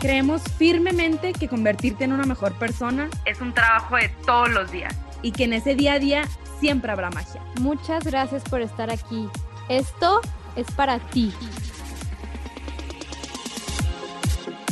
[0.00, 4.94] Creemos firmemente que convertirte en una mejor persona es un trabajo de todos los días
[5.22, 6.22] y que en ese día a día
[6.60, 7.42] siempre habrá magia.
[7.60, 9.28] Muchas gracias por estar aquí.
[9.68, 10.20] Esto
[10.54, 11.32] es para ti.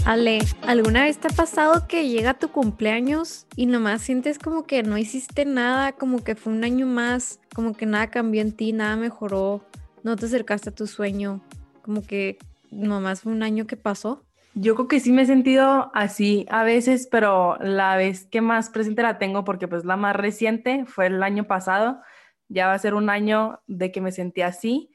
[0.04, 4.84] Ale, ¿alguna vez te ha pasado que llega tu cumpleaños y nomás sientes como que
[4.84, 8.72] no hiciste nada, como que fue un año más, como que nada cambió en ti,
[8.72, 9.64] nada mejoró,
[10.04, 11.40] no te acercaste a tu sueño,
[11.82, 12.38] como que
[12.70, 14.22] nomás fue un año que pasó?
[14.58, 18.70] Yo creo que sí me he sentido así a veces, pero la vez que más
[18.70, 22.00] presente la tengo, porque pues la más reciente fue el año pasado,
[22.48, 24.90] ya va a ser un año de que me sentí así,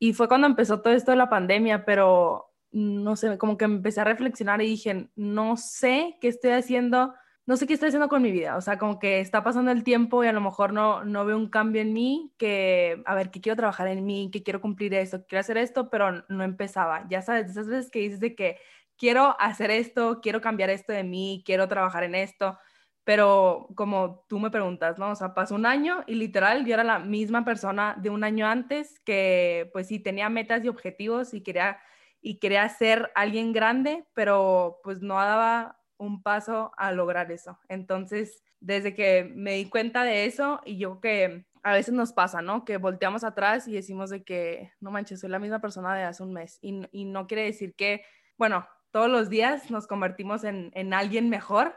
[0.00, 4.00] y fue cuando empezó todo esto de la pandemia, pero no sé, como que empecé
[4.00, 7.14] a reflexionar y dije, no sé qué estoy haciendo,
[7.46, 9.84] no sé qué estoy haciendo con mi vida, o sea, como que está pasando el
[9.84, 13.30] tiempo y a lo mejor no, no veo un cambio en mí, que, a ver,
[13.30, 16.42] que quiero trabajar en mí, que quiero cumplir esto, que quiero hacer esto, pero no
[16.42, 17.06] empezaba.
[17.08, 18.58] Ya sabes, esas veces que dices de que
[18.98, 22.58] quiero hacer esto, quiero cambiar esto de mí, quiero trabajar en esto,
[23.04, 25.10] pero como tú me preguntas, ¿no?
[25.10, 28.46] O sea, pasó un año y literal yo era la misma persona de un año
[28.46, 31.78] antes que pues sí tenía metas y objetivos y quería
[32.26, 37.58] y quería ser alguien grande, pero pues no daba un paso a lograr eso.
[37.68, 42.40] Entonces, desde que me di cuenta de eso y yo que a veces nos pasa,
[42.40, 42.64] ¿no?
[42.64, 46.22] Que volteamos atrás y decimos de que, no manches, soy la misma persona de hace
[46.22, 46.58] un mes.
[46.62, 48.04] Y, y no quiere decir que,
[48.38, 51.74] bueno, todos los días nos convertimos en, en alguien mejor,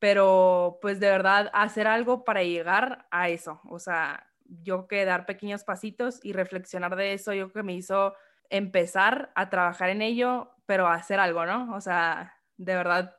[0.00, 3.60] pero pues de verdad hacer algo para llegar a eso.
[3.68, 8.14] O sea, yo que dar pequeños pasitos y reflexionar de eso, yo que me hizo
[8.50, 11.72] empezar a trabajar en ello, pero hacer algo, ¿no?
[11.72, 13.16] O sea, de verdad,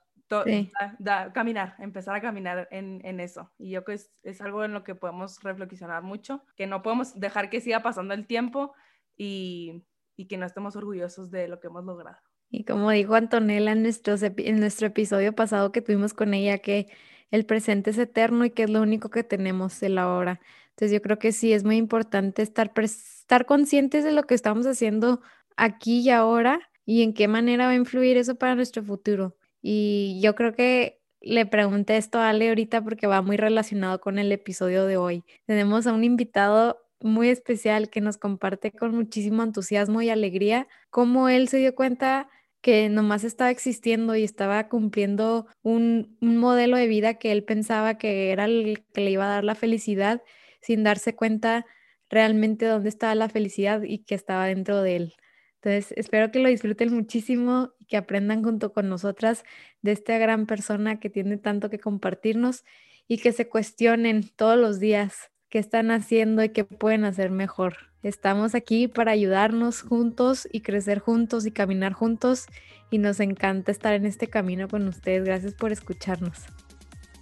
[1.34, 3.54] caminar, empezar a caminar en, en eso.
[3.58, 6.82] Y yo creo que es, es, algo en lo que podemos reflexionar mucho, que no
[6.84, 8.74] podemos dejar que siga pasando el tiempo
[9.16, 9.86] y,
[10.18, 12.27] y que no estemos orgullosos de lo que hemos logrado.
[12.50, 16.88] Y como dijo Antonella en nuestro, en nuestro episodio pasado que tuvimos con ella, que
[17.32, 20.40] el presente es eterno y que es lo único que tenemos el ahora.
[20.70, 24.66] Entonces yo creo que sí es muy importante estar, estar conscientes de lo que estamos
[24.66, 25.22] haciendo
[25.58, 29.36] aquí y ahora y en qué manera va a influir eso para nuestro futuro.
[29.62, 34.20] Y yo creo que le pregunté esto a Ale ahorita porque va muy relacionado con
[34.20, 35.24] el episodio de hoy.
[35.46, 41.30] Tenemos a un invitado muy especial que nos comparte con muchísimo entusiasmo y alegría cómo
[41.30, 42.30] él se dio cuenta
[42.68, 47.98] que nomás estaba existiendo y estaba cumpliendo un, un, modelo de vida que él pensaba
[47.98, 50.22] que era el que le iba a dar la felicidad
[50.60, 51.66] sin darse cuenta
[52.10, 55.14] realmente dónde estaba la felicidad y que estaba dentro de él.
[55.62, 59.46] Entonces, espero que lo disfruten muchísimo y que aprendan junto con nosotras
[59.82, 62.66] de esta gran persona que tiene tanto que compartirnos
[63.08, 67.78] y que se cuestionen todos los días qué están haciendo y qué pueden hacer mejor.
[68.04, 72.48] Estamos aquí para ayudarnos juntos y crecer juntos y caminar juntos
[72.92, 75.26] y nos encanta estar en este camino con ustedes.
[75.26, 76.46] Gracias por escucharnos.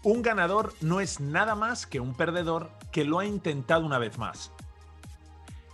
[0.03, 4.17] Un ganador no es nada más que un perdedor que lo ha intentado una vez
[4.17, 4.51] más.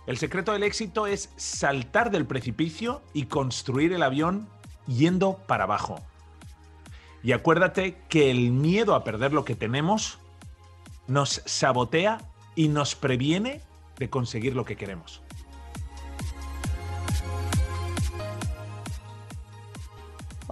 [0.06, 4.48] El secreto del éxito es saltar del precipicio y construir el avión
[4.86, 6.00] yendo para abajo.
[7.22, 10.18] Y acuérdate que el miedo a perder lo que tenemos
[11.06, 13.60] nos sabotea y nos previene
[13.98, 15.22] de conseguir lo que queremos.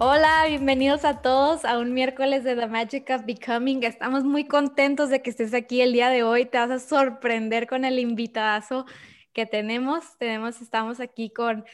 [0.03, 3.83] Hola, bienvenidos a todos a un miércoles de The Magic of Becoming.
[3.83, 6.45] Estamos muy contentos de que estés aquí el día de hoy.
[6.45, 8.87] Te vas a sorprender con el invitadazo
[9.31, 10.17] que tenemos.
[10.17, 11.65] Tenemos, estamos aquí con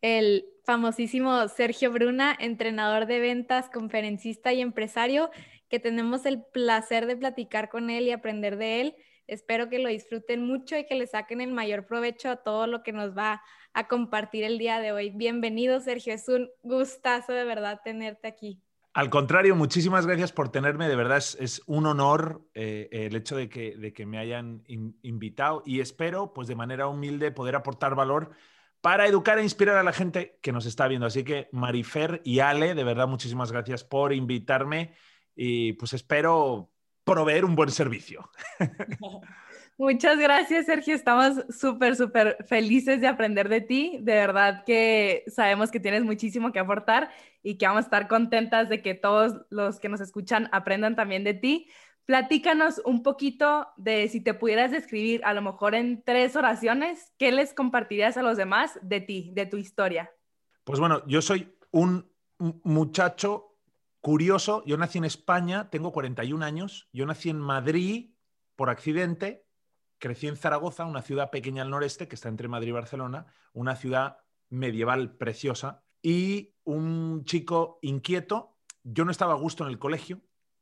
[0.00, 5.30] el famosísimo Sergio Bruna, entrenador de ventas, conferencista y empresario,
[5.68, 8.96] que tenemos el placer de platicar con él y aprender de él.
[9.26, 12.82] Espero que lo disfruten mucho y que le saquen el mayor provecho a todo lo
[12.82, 13.42] que nos va
[13.72, 15.10] a compartir el día de hoy.
[15.10, 16.14] Bienvenido, Sergio.
[16.14, 18.62] Es un gustazo de verdad tenerte aquí.
[18.94, 20.88] Al contrario, muchísimas gracias por tenerme.
[20.88, 25.62] De verdad es, un honor eh, el hecho de que, de que me hayan invitado
[25.66, 28.30] y espero, pues de manera humilde, poder aportar valor
[28.80, 31.06] para educar e inspirar a la gente que nos está viendo.
[31.06, 34.94] Así que Marifer y Ale, de verdad, muchísimas gracias por invitarme
[35.34, 36.70] y pues espero
[37.06, 38.28] proveer un buen servicio.
[39.78, 40.94] Muchas gracias, Sergio.
[40.94, 43.98] Estamos súper, súper felices de aprender de ti.
[44.00, 47.10] De verdad que sabemos que tienes muchísimo que aportar
[47.42, 51.24] y que vamos a estar contentas de que todos los que nos escuchan aprendan también
[51.24, 51.68] de ti.
[52.06, 57.30] Platícanos un poquito de si te pudieras describir a lo mejor en tres oraciones, ¿qué
[57.30, 60.10] les compartirías a los demás de ti, de tu historia?
[60.64, 63.55] Pues bueno, yo soy un muchacho
[64.06, 64.62] curioso.
[64.66, 66.88] Yo nací en España, tengo 41 años.
[66.92, 68.12] Yo nací en Madrid
[68.54, 69.48] por accidente.
[69.98, 73.74] Crecí en Zaragoza, una ciudad pequeña al noreste que está entre Madrid y Barcelona, una
[73.74, 74.18] ciudad
[74.48, 75.82] medieval preciosa.
[76.02, 78.56] Y un chico inquieto.
[78.84, 80.20] Yo no estaba a gusto en el colegio,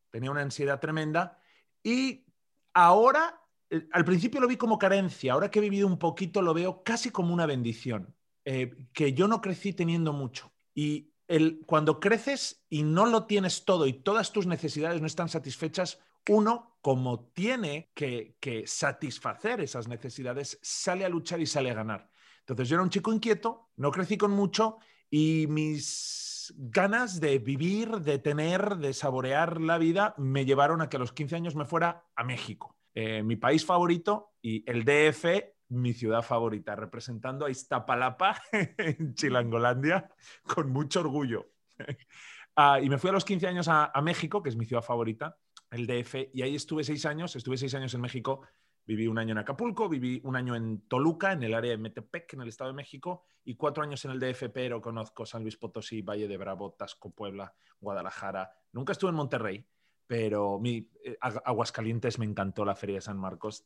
[0.08, 1.36] tenía una ansiedad tremenda
[1.82, 2.24] y
[2.72, 6.54] ahora, eh, al principio lo vi como carencia, ahora que he vivido un poquito lo
[6.54, 8.16] veo casi como una bendición,
[8.46, 10.50] eh, que yo no crecí teniendo mucho.
[10.74, 15.28] Y el, cuando creces y no lo tienes todo y todas tus necesidades no están
[15.28, 21.74] satisfechas, uno, como tiene que, que satisfacer esas necesidades, sale a luchar y sale a
[21.74, 22.10] ganar.
[22.40, 24.78] Entonces yo era un chico inquieto, no crecí con mucho
[25.10, 30.96] y mis ganas de vivir, de tener, de saborear la vida me llevaron a que
[30.96, 35.53] a los 15 años me fuera a México, eh, mi país favorito y el DF,
[35.74, 40.08] mi ciudad favorita, representando a Iztapalapa en Chilangolandia
[40.42, 41.50] con mucho orgullo.
[42.56, 45.36] Ah, y me fui a los 15 años a, México, que es mi ciudad favorita,
[45.72, 48.42] el DF, y ahí estuve seis años, estuve seis años en México
[48.86, 52.34] Viví un año en Acapulco, viví un año en Toluca, en el área de Metepec,
[52.34, 55.56] en el Estado de México, y cuatro años en el DF, pero conozco San Luis
[55.56, 58.50] Potosí, Valle de Bravo, Tasco, Puebla, Guadalajara.
[58.72, 59.66] Nunca estuve en Monterrey,
[60.06, 63.64] pero mi, eh, Aguascalientes me encantó la Feria de San Marcos.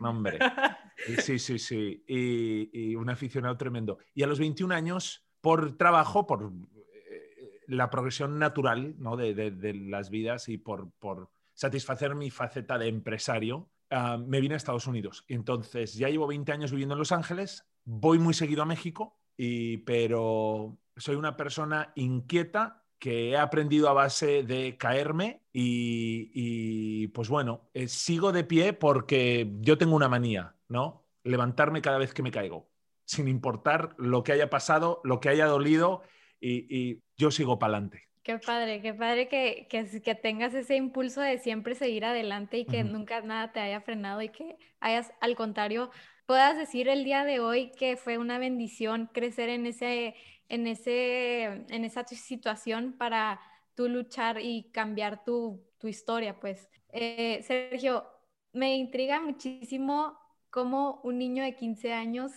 [0.00, 0.38] hombre.
[1.18, 2.04] Sí, sí, sí.
[2.06, 3.98] Y, un aficionado tremendo.
[4.14, 9.16] Y a los 21 años, por trabajo, por eh, la progresión natural ¿no?
[9.16, 14.54] de, de, las vidas y por, por satisfacer mi faceta de empresario, Ah, me vine
[14.54, 15.24] a Estados Unidos.
[15.28, 19.78] Entonces, ya llevo 20 años viviendo en Los Ángeles, voy muy seguido a México, y,
[19.78, 27.70] pero soy una persona inquieta que he aprendido a base de caerme y, pues bueno,
[27.72, 31.04] eh, sigo de pie porque yo tengo una manía, ¿no?
[31.24, 32.70] Levantarme cada vez que me caigo,
[33.04, 36.02] sin importar lo que haya pasado, lo que haya dolido
[36.40, 38.08] y, y yo sigo para adelante.
[38.28, 42.84] Qué padre, qué padre que, que, tengas ese impulso de siempre seguir adelante y que
[42.84, 45.90] nunca nada te haya frenado y que hayas, al contrario,
[46.26, 50.14] puedas decir el día de hoy que fue una bendición crecer en, ese,
[50.50, 53.40] en, ese, en esa situación para
[53.74, 56.68] tú luchar y cambiar tu, tu historia, pues.
[56.90, 58.04] Eh, Sergio,
[58.52, 60.18] me intriga muchísimo
[60.50, 62.32] cómo un niño de 15 años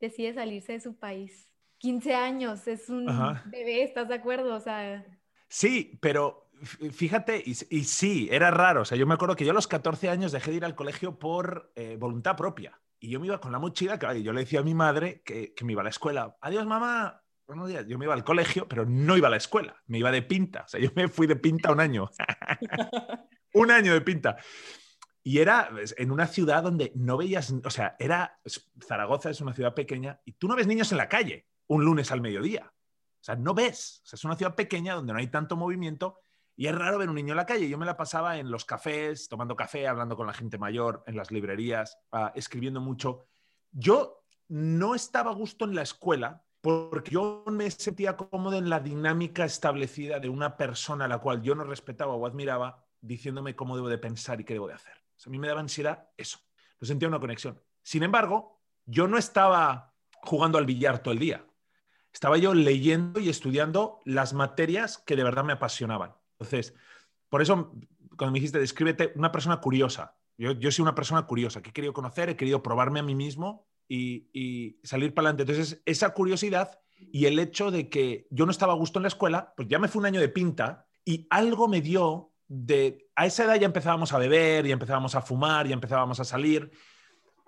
[0.00, 1.48] decide salirse de su país.
[1.78, 3.06] 15 años, es un
[3.46, 4.54] bebé, ¿estás de acuerdo?
[4.54, 5.04] O sea...
[5.48, 6.50] Sí, pero
[6.92, 8.82] fíjate, y, sí, era raro.
[8.82, 10.74] O sea, yo me acuerdo que yo a los 14 años dejé de ir al
[10.74, 12.80] colegio por eh, voluntad propia.
[12.98, 15.52] Y yo me iba con la mochila, que yo le decía a mi madre que,
[15.52, 16.36] que, me iba a la escuela.
[16.40, 17.22] Adiós, mamá.
[17.46, 17.86] Buenos días.
[17.86, 19.76] Yo me iba al colegio, pero no iba a la escuela.
[19.86, 20.62] Me iba de pinta.
[20.62, 22.10] O sea, yo me fui de pinta un año.
[23.52, 24.38] un año de pinta.
[25.26, 28.38] Y era pues, en una ciudad donde no veías, o sea, era,
[28.86, 32.12] Zaragoza es una ciudad pequeña y tú no ves niños en la calle un lunes
[32.12, 32.70] al mediodía.
[32.70, 34.02] O sea, no ves.
[34.12, 36.18] Es una ciudad pequeña donde no hay tanto movimiento
[36.56, 37.70] y es raro ver un niño en la calle.
[37.70, 41.16] Yo me la pasaba en los cafés, tomando café, hablando con la gente mayor, en
[41.16, 43.24] las librerías, ah, escribiendo mucho.
[43.72, 48.80] Yo no estaba a gusto en la escuela porque yo me sentía cómodo en la
[48.80, 53.76] dinámica establecida de una persona a la cual yo no respetaba o admiraba, diciéndome cómo
[53.76, 55.03] debo de pensar y qué debo de hacer.
[55.24, 56.38] A mí me daba ansiedad eso.
[56.80, 57.60] No sentía una conexión.
[57.82, 61.44] Sin embargo, yo no estaba jugando al billar todo el día
[62.14, 66.14] estaba yo leyendo y estudiando las materias que de verdad me apasionaban.
[66.38, 66.74] Entonces,
[67.28, 67.72] por eso,
[68.16, 70.16] cuando me dijiste, descríbete una persona curiosa.
[70.38, 73.16] Yo, yo soy una persona curiosa, que he querido conocer, he querido probarme a mí
[73.16, 75.42] mismo y, salir para adelante.
[75.42, 79.08] Entonces, esa curiosidad y el hecho de que yo no estaba a gusto en la
[79.08, 83.03] escuela, pues ya me fue un año de pinta y algo me dio de...
[83.16, 86.70] A esa edad ya empezábamos a beber, y empezábamos a fumar, y empezábamos a salir.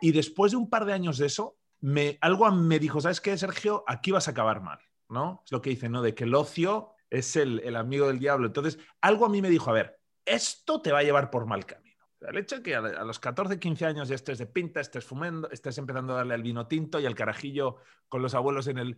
[0.01, 3.37] Y después de un par de años de eso, me, algo me dijo, ¿sabes qué,
[3.37, 3.85] Sergio?
[3.87, 5.43] Aquí vas a acabar mal, ¿no?
[5.45, 6.03] Es lo que dice, ¿no?
[6.03, 8.47] De que el ocio es el, amigo del diablo.
[8.47, 11.65] Entonces, algo a mí me dijo, a ver, esto te va a llevar por mal
[11.67, 11.87] camino.
[12.21, 15.51] El hecho de que a, los 14, 15 años ya estés de pinta, estés fumando,
[15.51, 17.77] estés empezando a darle al vino tinto y al carajillo
[18.09, 18.97] con los abuelos en el...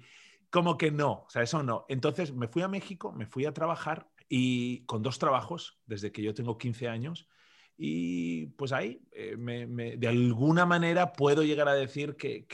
[0.50, 1.84] Como que no, o sea, eso no.
[1.88, 6.22] Entonces me fui a México, me fui a trabajar y con dos trabajos, desde que
[6.22, 7.28] yo tengo 15 años,
[7.76, 9.36] y pues ahí, eh,
[9.96, 12.46] de alguna manera puedo llegar a decir que,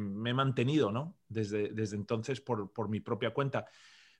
[0.00, 1.16] me he mantenido, ¿no?
[1.28, 3.66] Desde, desde entonces por, mi propia cuenta.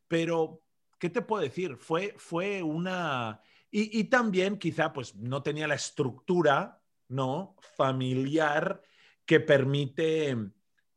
[0.06, 0.62] Pero,
[0.98, 1.76] ¿qué te puedo decir?
[1.76, 3.40] Fue, fue una...
[3.72, 7.56] Y, también quizá pues no tenía la estructura ¿no?
[7.76, 8.82] Familiar
[9.24, 10.36] que permite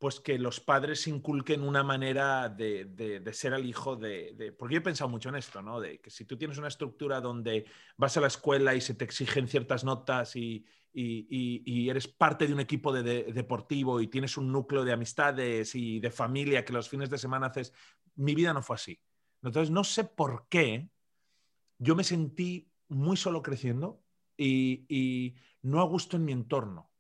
[0.06, 4.84] pues que los padres inculquen una manera de, ser al hijo de, Porque yo he
[4.84, 5.80] pensado mucho en esto, ¿no?
[5.80, 7.66] De que si tú tienes una estructura donde
[7.98, 12.60] vas a la escuela y se te exigen ciertas notas y, eres parte de un
[12.60, 17.18] equipo deportivo y tienes un núcleo de amistades y de familia que los fines de
[17.18, 17.74] semana haces...
[18.14, 19.02] Mi vida no fue así.
[19.42, 20.88] Entonces, no sé por qué
[21.80, 24.04] yo me sentí muy solo creciendo
[24.38, 25.34] y, y
[25.64, 26.92] no a gusto en mi entorno,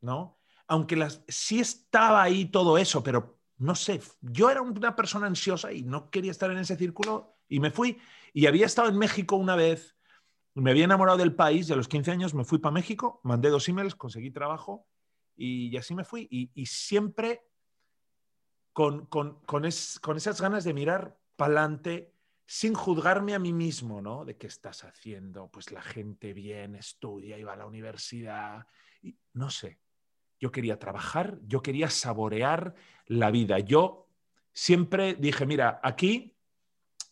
[0.00, 0.39] ¿no?
[0.70, 5.72] Aunque las, sí estaba ahí todo eso, pero no sé, yo era una persona ansiosa
[5.72, 7.98] y no quería estar en ese círculo y me fui.
[8.32, 9.96] Y había estado en México una vez,
[10.54, 13.50] me había enamorado del país y a los 15 años me fui para México, mandé
[13.50, 14.86] dos emails, conseguí trabajo
[15.34, 16.28] y, así me fui.
[16.30, 17.42] Y, siempre
[18.72, 19.68] con, con, con,
[20.00, 22.14] con, esas ganas de mirar para adelante
[22.46, 24.24] sin juzgarme a mí mismo, ¿no?
[24.24, 28.68] De qué estás haciendo, pues la gente bien, estudia y va a la universidad.
[29.02, 29.80] Y, no sé,
[30.40, 32.74] yo quería trabajar, yo quería saborear
[33.06, 33.58] la vida.
[33.58, 34.08] Yo
[34.52, 36.34] siempre dije, mira, aquí,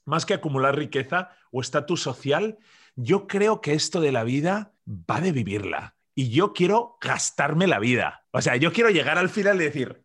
[0.04, 2.58] más que acumular riqueza o estatus social,
[2.96, 5.96] yo creo que esto de la vida va de vivirla.
[6.14, 8.24] Y yo quiero gastarme la vida.
[8.32, 10.02] O sea, yo quiero llegar al final y decir,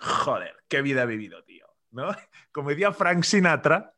[0.00, 1.66] joder, qué vida he vivido, tío.
[1.90, 2.08] ¿No?
[2.52, 3.94] Como decía Frank Sinatra,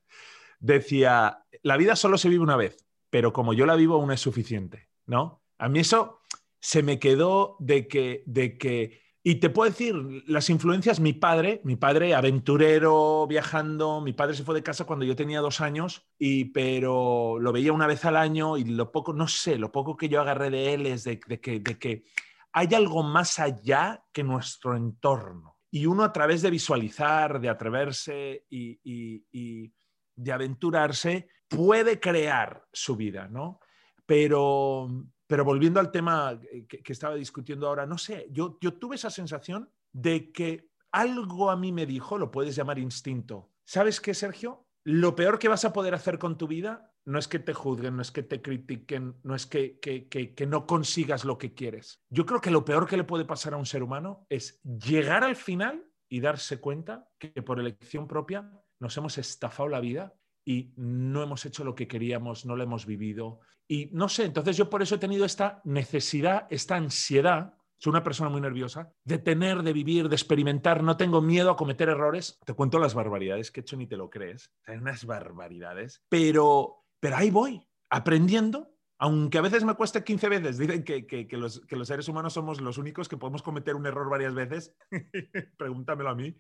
[0.59, 4.21] decía, la vida solo se vive una vez, pero como yo la vivo aún es
[4.21, 5.43] suficiente, ¿no?
[5.59, 6.23] A mí eso
[6.61, 9.95] se me quedó de que, de que, y te puedo decir,
[10.27, 15.05] las influencias, mi padre, mi padre aventurero, viajando, mi padre se fue de casa cuando
[15.05, 19.13] yo tenía dos años, y, pero lo veía una vez al año y lo poco,
[19.13, 22.05] no sé, lo poco que yo agarré de él es de, que, de que
[22.53, 25.59] hay algo más allá que nuestro entorno.
[25.71, 29.73] Y uno a través de visualizar, de atreverse y, y
[30.17, 33.61] de aventurarse, puede crear su vida, ¿no?
[34.07, 34.89] Pero,
[35.29, 40.33] pero volviendo al tema que, estaba discutiendo ahora, no sé, yo, tuve esa sensación de
[40.33, 43.53] que algo a mí me dijo, lo puedes llamar instinto.
[43.65, 44.67] ¿Sabes qué, Sergio?
[44.85, 47.97] Lo peor que vas a poder hacer con tu vida no es que te juzguen,
[47.97, 52.01] no es que te critiquen, no es que, que, no consigas lo que quieres.
[52.09, 55.25] Yo creo que lo peor que le puede pasar a un ser humano es llegar
[55.25, 60.15] al final y darse cuenta que por elección propia nos hemos estafado la vida
[60.49, 63.41] y no hemos hecho lo que queríamos, no lo hemos vivido.
[63.69, 68.03] Y no sé, entonces yo por eso he tenido esta necesidad, esta ansiedad, soy una
[68.03, 72.39] persona muy nerviosa, de tener, de vivir, de experimentar, no tengo miedo a cometer errores.
[72.47, 74.51] Te cuento las barbaridades que he hecho, ni te lo crees.
[74.65, 78.73] Hay unas barbaridades, pero, pero ahí voy, aprendiendo.
[78.97, 82.33] Aunque a veces me cueste 15 veces, dicen que, que, los, que los seres humanos
[82.33, 84.75] somos los únicos que podemos cometer un error varias veces.
[85.59, 86.35] Pregúntamelo a mí.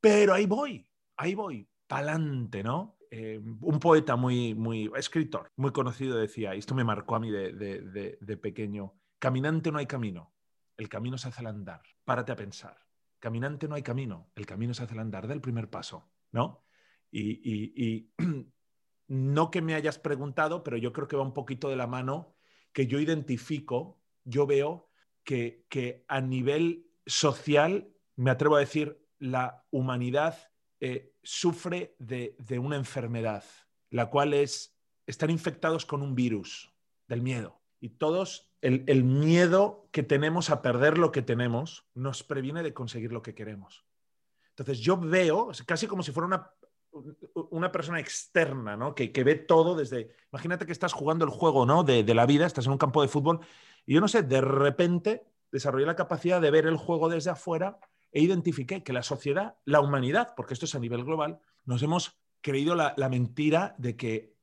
[0.00, 3.01] Pero ahí voy, ahí voy, pa'lante, ¿no?
[3.14, 7.30] Eh, un poeta muy, muy, escritor, muy conocido decía, y esto me marcó a mí
[7.30, 10.32] de, pequeño, caminante no hay camino,
[10.78, 12.74] el camino se hace al andar, párate a pensar.
[13.18, 16.64] Caminante no hay camino, el camino se hace al andar, del primer paso, ¿no?
[17.10, 18.08] Y,
[19.08, 22.34] no que me hayas preguntado, pero yo creo que va un poquito de la mano
[22.72, 24.88] que yo identifico, yo veo
[25.22, 30.51] que, que a nivel social, me atrevo a decir, la humanidad
[30.84, 33.44] eh, sufre de, una enfermedad,
[33.88, 36.74] la cual es estar infectados con un virus
[37.06, 37.60] del miedo.
[37.78, 43.12] Y todos, el, miedo que tenemos a perder lo que tenemos nos previene de conseguir
[43.12, 43.84] lo que queremos.
[44.48, 46.50] Entonces yo veo, casi como si fuera una,
[47.50, 48.96] una persona externa, ¿no?
[48.96, 50.10] Que, ve todo desde...
[50.32, 51.84] Imagínate que estás jugando el juego, ¿no?
[51.84, 53.38] De, de, la vida, estás en un campo de fútbol
[53.86, 57.78] y yo no sé, de repente desarrollé la capacidad de ver el juego desde afuera
[58.12, 62.20] e identifiqué que la sociedad, la humanidad, porque esto es a nivel global, nos hemos
[62.42, 64.36] creído la, mentira de que,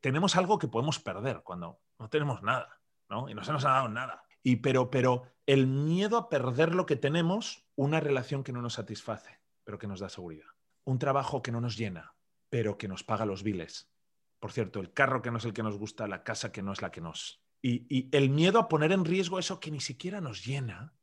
[0.00, 3.28] tenemos algo que podemos perder cuando no tenemos nada, ¿no?
[3.28, 4.24] Y no se nos ha dado nada.
[4.42, 8.74] Y pero, pero el miedo a perder lo que tenemos, una relación que no nos
[8.74, 10.46] satisface, pero que nos da seguridad.
[10.84, 12.14] Un trabajo que no nos llena,
[12.48, 13.90] pero que nos paga los biles.
[14.38, 16.72] Por cierto, el carro que no es el que nos gusta, la casa que no
[16.72, 17.42] es la que nos...
[17.60, 20.94] Y, y el miedo a poner en riesgo eso que ni siquiera nos llena,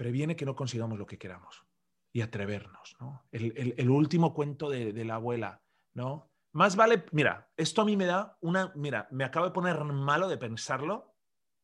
[0.00, 1.66] previene que no consigamos lo que queramos
[2.10, 3.22] y atrevernos, ¿no?
[3.30, 5.60] El, último cuento de, la abuela,
[5.92, 6.32] ¿no?
[6.52, 10.26] Más vale, mira, esto a mí me da una, mira, me acabo de poner malo
[10.30, 11.16] de pensarlo,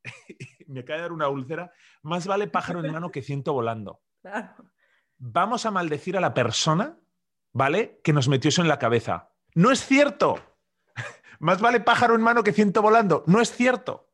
[0.67, 4.03] me acaba de dar una úlcera, más vale pájaro en mano que ciento volando.
[5.17, 6.99] Vamos a maldecir a la persona,
[7.55, 8.03] ¿vale?
[8.05, 9.31] Que nos metió eso en la cabeza.
[9.55, 10.39] No es cierto.
[11.41, 13.25] Más vale pájaro en mano que ciento volando.
[13.27, 14.06] No es cierto.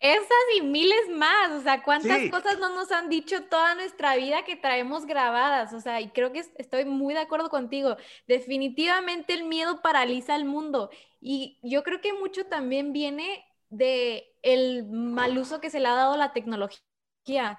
[0.00, 4.44] Esas y miles más, o sea, cuántas cosas no nos han dicho toda nuestra vida
[4.44, 7.96] que traemos grabadas, o sea, y creo que estoy muy de acuerdo contigo.
[8.28, 10.90] Definitivamente el miedo paraliza al mundo
[11.20, 15.94] y yo creo que mucho también viene de el mal uso que se le ha
[15.94, 17.58] dado a la tecnología.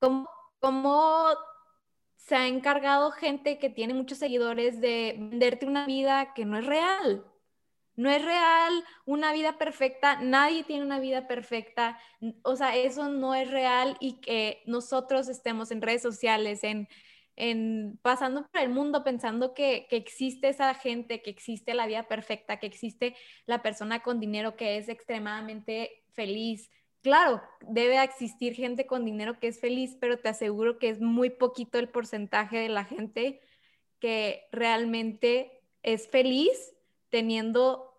[0.00, 1.28] ¿Cómo, cómo
[2.16, 6.66] se ha encargado gente que tiene muchos seguidores de venderte una vida que no es
[6.66, 7.29] real?
[8.00, 11.98] No es real una vida perfecta, nadie tiene una vida perfecta,
[12.44, 16.88] o sea, eso no es real y que nosotros estemos en redes sociales, en,
[17.36, 22.04] en pasando por el mundo pensando que, que, existe esa gente, que existe la vida
[22.04, 26.70] perfecta, que existe la persona con dinero que es extremadamente feliz.
[27.02, 31.28] Claro, debe existir gente con dinero que es feliz, pero te aseguro que es muy
[31.28, 33.42] poquito el porcentaje de la gente
[33.98, 36.72] que realmente es feliz
[37.10, 37.89] teniendo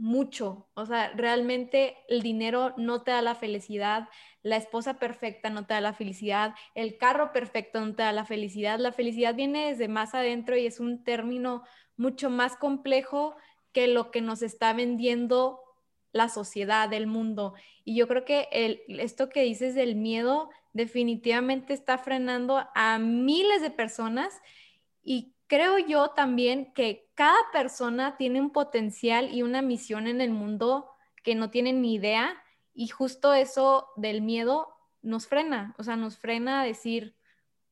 [0.00, 0.66] mucho.
[0.74, 4.08] O sea, realmente el dinero no te da la felicidad,
[4.42, 8.24] la esposa perfecta no te da la felicidad, el carro perfecto no te da la
[8.24, 8.78] felicidad.
[8.78, 11.62] La felicidad viene desde más adentro y es un término
[11.96, 13.36] mucho más complejo
[13.72, 15.60] que lo que nos está vendiendo
[16.12, 17.52] la sociedad, el mundo.
[17.84, 23.60] Y yo creo que el, esto que dices del miedo definitivamente está frenando a miles
[23.60, 24.40] de personas
[25.02, 30.30] y creo yo también que cada persona tiene un potencial y una misión en el
[30.30, 30.90] mundo
[31.22, 36.16] que no tienen ni idea y justo eso del miedo nos frena, o sea, nos
[36.16, 37.14] frena a decir,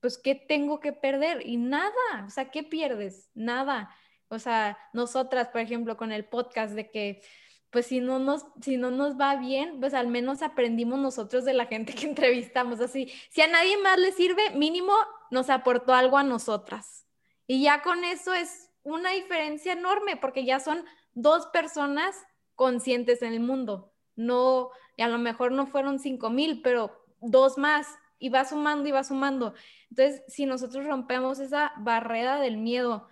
[0.01, 1.47] pues, ¿qué tengo que perder?
[1.47, 3.31] Y nada, o sea, ¿qué pierdes?
[3.33, 3.89] Nada.
[4.29, 7.23] O sea, nosotras, por ejemplo, con el podcast de que,
[7.71, 11.55] pues si no nos, si no nos va bien, pues al menos aprendimos nosotros de
[11.55, 12.81] la gente que entrevistamos.
[12.81, 14.93] Así, si a nadie más le sirve, mínimo
[15.31, 17.07] nos aportó algo a nosotras.
[17.47, 22.17] Y ya con eso es una diferencia enorme porque ya son dos personas
[22.55, 23.93] conscientes en el mundo.
[24.17, 27.87] No, y a lo mejor no fueron cinco mil, pero dos más
[28.19, 29.55] y va sumando y va sumando.
[29.91, 33.09] Entonces, si nosotros rompemos esa barrera del miedo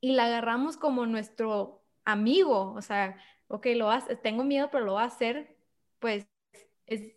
[0.00, 3.16] y la agarramos como nuestro amigo, o sea,
[3.48, 5.56] ok, lo hace, tengo miedo, pero lo va a hacer,
[5.98, 6.28] pues
[6.86, 7.12] es,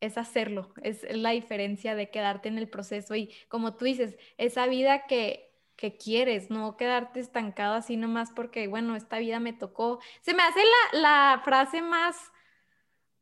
[0.00, 4.66] es hacerlo, es la diferencia de quedarte en el proceso y como tú dices, esa
[4.66, 5.51] vida que
[5.82, 9.98] que quieres, no quedarte estancado así nomás porque, bueno, esta vida me tocó.
[10.20, 10.60] Se me hace
[10.92, 12.30] la, la frase más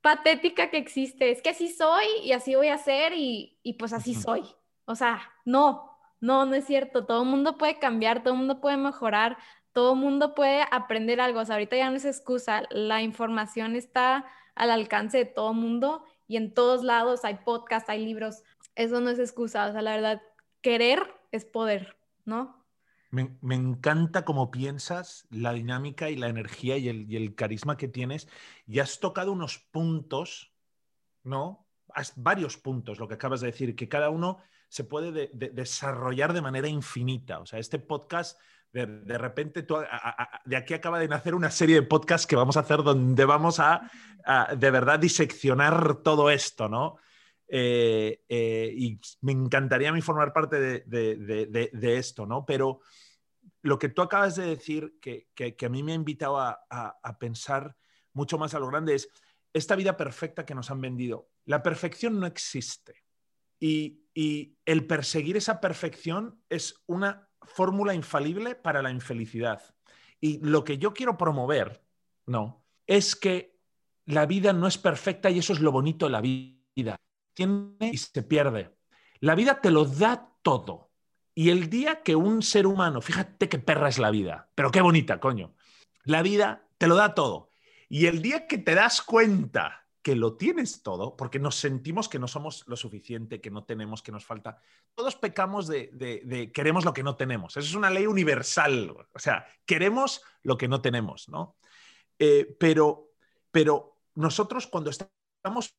[0.03, 3.95] patética que existe, es que así soy y así voy a ser y, y pues
[3.95, 4.43] así soy.
[4.85, 8.61] O sea, no, no, no es cierto, todo el mundo puede cambiar, todo el mundo
[8.61, 9.39] puede mejorar,
[9.73, 11.41] todo el mundo puede aprender algo.
[11.41, 15.57] O sea, ahorita ya no es excusa, la información está al alcance de todo el
[15.57, 18.43] mundo y en todos lados hay podcasts, hay libros.
[18.75, 20.23] Eso no es excusa, o sea, la verdad,
[20.61, 22.00] querer es poder.
[22.31, 22.65] ¿No?
[23.11, 28.29] Me, encanta cómo piensas, la dinámica y la energía y el, carisma que tienes.
[28.67, 30.53] Y has tocado unos puntos,
[31.25, 31.67] ¿no?
[31.93, 34.39] Has varios puntos, lo que acabas de decir, que cada uno
[34.69, 37.41] se puede desarrollar de manera infinita.
[37.41, 38.41] O sea, este podcast,
[38.73, 38.87] de,
[39.19, 39.67] repente,
[40.45, 43.59] de aquí acaba de nacer una serie de podcasts que vamos a hacer donde vamos
[43.59, 43.91] a
[44.57, 46.99] de verdad diseccionar todo esto, ¿no?
[47.53, 52.47] Eh, eh, y me encantaría a mí formar parte de, esto, ¿no?
[52.47, 52.81] Pero
[53.63, 55.27] lo que tú acabas de decir, que,
[55.61, 57.77] a mí me ha invitado a, pensar
[58.13, 59.11] mucho más a lo grande, es
[59.53, 61.29] esta vida perfecta que nos han vendido.
[61.45, 62.95] La perfección no existe.
[63.59, 69.61] Y, y el perseguir esa perfección es una fórmula infalible para la infelicidad.
[70.21, 71.85] Y lo que yo quiero promover,
[72.27, 73.59] no, es que
[74.07, 77.01] la vida no es perfecta y eso es lo bonito de la vida
[77.81, 78.75] y se pierde.
[79.21, 80.91] La vida te lo da todo.
[81.35, 84.81] Y el día que un ser humano, fíjate qué perra es la vida, pero qué
[84.81, 85.55] bonita, coño.
[86.05, 87.51] La vida te lo da todo.
[87.89, 92.19] Y el día que te das cuenta que lo tienes todo, porque nos sentimos que
[92.19, 94.59] no somos lo suficiente, que no tenemos, que nos falta.
[94.95, 97.57] Todos pecamos de, queremos lo que no tenemos.
[97.57, 98.97] Eso es una ley universal.
[99.13, 101.57] O sea, queremos lo que no tenemos, ¿no?
[102.19, 103.11] Eh, pero,
[103.51, 105.75] pero nosotros cuando estamos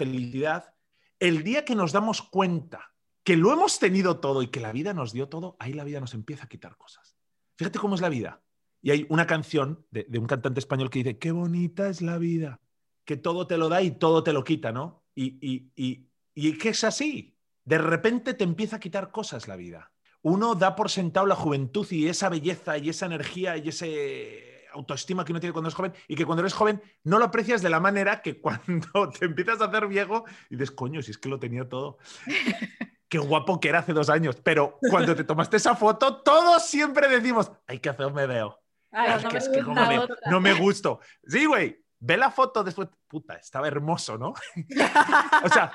[0.00, 0.74] felicidad,
[1.18, 4.94] el día que nos damos cuenta que lo hemos tenido todo y que la vida
[4.94, 7.16] nos dio todo, ahí la vida nos empieza a quitar cosas.
[7.56, 8.40] Fíjate cómo es la vida.
[8.80, 12.60] Y hay una canción de, un cantante español que dice, qué bonita es la vida,
[13.04, 15.04] que todo te lo da y todo te lo quita, ¿no?
[15.14, 17.36] Y, y, y, y que es así.
[17.66, 19.92] De repente te empieza a quitar cosas la vida.
[20.22, 25.24] Uno da por sentado la juventud y esa belleza y esa energía y ese autoestima
[25.24, 27.70] que uno tiene cuando es joven y que cuando eres joven no lo aprecias de
[27.70, 31.28] la manera que cuando te empiezas a hacer viejo y dices, coño, si es que
[31.28, 31.98] lo tenía todo.
[33.08, 34.36] Qué guapo que era hace dos años.
[34.42, 38.60] Pero cuando te tomaste esa foto, todos siempre decimos, hay que hacerme veo.
[38.92, 41.00] no, que, es que me, no me gusto.
[41.26, 42.88] Sí, güey, ve la foto después.
[43.08, 44.28] Puta, estaba hermoso, ¿no?
[45.44, 45.72] o sea,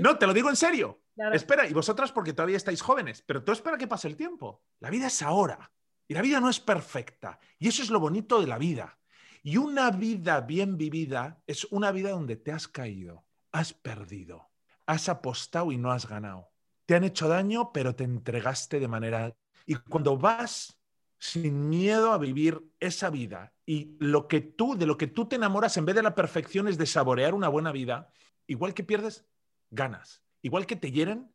[0.00, 1.02] no, te lo digo en serio.
[1.32, 4.62] Espera, y vosotras porque todavía estáis jóvenes, pero tú espera que pase el tiempo.
[4.80, 5.70] La vida es ahora.
[6.08, 7.38] Y la vida no es perfecta.
[7.58, 8.98] Y eso es lo bonito de la vida.
[9.42, 14.50] Y una vida bien vivida es una vida donde te has caído, has perdido,
[14.86, 16.50] has apostado y no has ganado.
[16.86, 19.34] Te han hecho daño, pero te entregaste de manera...
[19.66, 20.78] Y cuando vas
[21.18, 25.36] sin miedo a vivir esa vida y lo que tú, de lo que tú te
[25.36, 28.12] enamoras en vez de la perfección es de saborear una buena vida,
[28.48, 29.24] igual que pierdes,
[29.70, 30.22] ganas.
[30.42, 31.32] Igual que te hieren,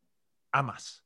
[0.51, 1.06] amas.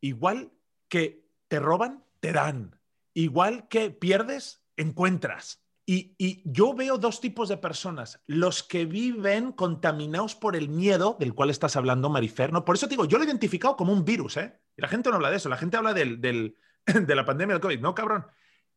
[0.00, 0.52] Igual
[0.88, 2.77] que te roban, te dan.
[3.18, 5.60] Igual que pierdes, encuentras.
[5.84, 11.34] Y, yo veo dos tipos de personas, los que viven contaminados por el miedo, del
[11.34, 12.52] cual estás hablando, Marifer.
[12.52, 12.64] ¿no?
[12.64, 14.60] Por eso te digo, yo lo he identificado como un virus, ¿eh?
[14.76, 16.20] Y la gente no habla de eso, la gente habla del,
[16.86, 17.80] de la pandemia del COVID.
[17.80, 18.24] No, cabrón.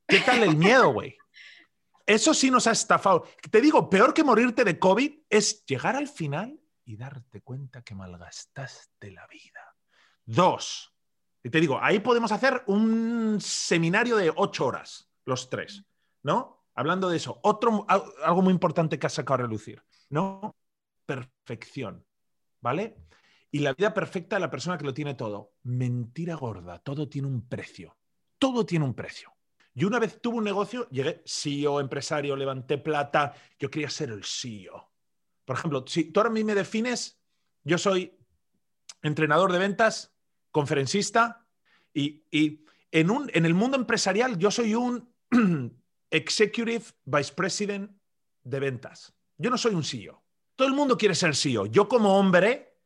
[0.08, 1.16] ¿Qué tal el miedo, güey?
[2.08, 3.28] Eso sí nos ha estafado.
[3.52, 7.94] Te digo, peor que morirte de COVID es llegar al final y darte cuenta que
[7.94, 9.76] malgastaste la vida.
[10.26, 10.92] Dos.
[11.44, 15.84] Y te digo, ahí podemos hacer un seminario de ocho horas, los tres,
[16.24, 16.66] ¿no?
[16.76, 20.56] Hablando de eso, otro, algo muy importante que has sacado a relucir, ¿no?
[21.06, 22.06] Perfección,
[22.62, 22.98] ¿vale?
[23.52, 25.54] Y la vida perfecta de la persona que lo tiene todo.
[25.64, 27.98] Mentira gorda, todo tiene un precio.
[28.38, 29.34] Todo tiene un precio.
[29.74, 34.24] Yo una vez tuve un negocio, llegué CEO, empresario, levanté plata, yo quería ser el
[34.24, 34.92] CEO.
[35.46, 37.20] Por ejemplo, si tú ahora a mí me defines,
[37.64, 38.18] yo soy
[39.02, 40.14] entrenador de ventas,
[40.52, 41.46] conferencista
[41.94, 42.24] y,
[42.92, 45.12] en, un, en el mundo empresarial yo soy un
[46.10, 47.92] Executive Vice President
[48.44, 49.14] de ventas.
[49.38, 50.24] Yo no soy un CEO.
[50.56, 51.66] Todo el mundo quiere ser CEO.
[51.68, 52.78] Yo como hombre,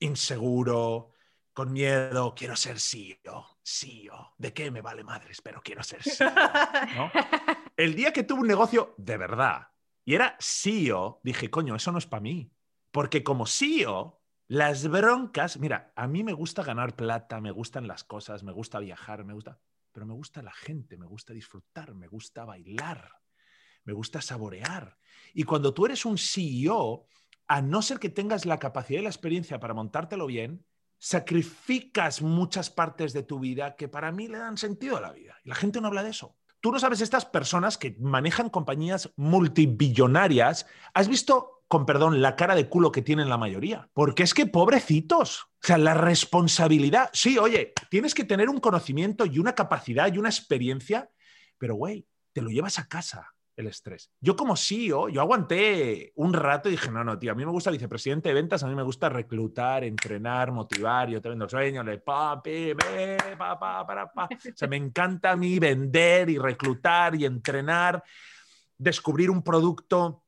[0.00, 1.12] inseguro,
[1.52, 3.58] con miedo, quiero ser CEO.
[3.62, 4.34] CEO.
[4.38, 5.40] ¿De qué me vale madres?
[5.42, 6.30] Pero quiero ser CEO.
[7.76, 9.68] El día que tuve un negocio de verdad
[10.04, 12.50] y era CEO, dije, coño, eso no es para mí.
[12.90, 18.04] Porque como CEO, las broncas, mira, a mí me gusta ganar plata, me gustan las
[18.04, 19.58] cosas, me gusta viajar, me gusta
[19.92, 23.12] pero me gusta la gente, me gusta disfrutar, me gusta bailar,
[23.84, 24.96] me gusta saborear.
[25.34, 27.06] Y cuando tú eres un CEO,
[27.46, 30.64] a no ser que tengas la capacidad y la experiencia para montártelo bien,
[30.98, 35.36] sacrificas muchas partes de tu vida que para mí le dan sentido a la vida.
[35.44, 36.36] Y la gente no habla de eso.
[36.60, 40.66] Tú no sabes estas personas que manejan compañías multibillonarias.
[40.94, 43.88] ¿Has visto con perdón, la cara de culo que tienen la mayoría.
[43.94, 45.44] Porque es que pobrecitos.
[45.44, 47.08] O sea, la responsabilidad.
[47.14, 51.08] Sí, oye, tienes que tener un conocimiento y una capacidad y una experiencia,
[51.56, 54.10] pero güey, te lo llevas a casa el estrés.
[54.20, 57.50] Yo como CEO, yo aguanté un rato y dije, no, no, tío, a mí me
[57.50, 61.86] gusta vicepresidente de ventas, a mí me gusta reclutar, entrenar, motivar, yo te vendo sueños,
[61.86, 62.74] le papi,
[63.38, 64.24] pa, pa, para, pa.
[64.24, 68.04] O sea, me encanta a mí vender y reclutar y entrenar,
[68.76, 70.22] descubrir un producto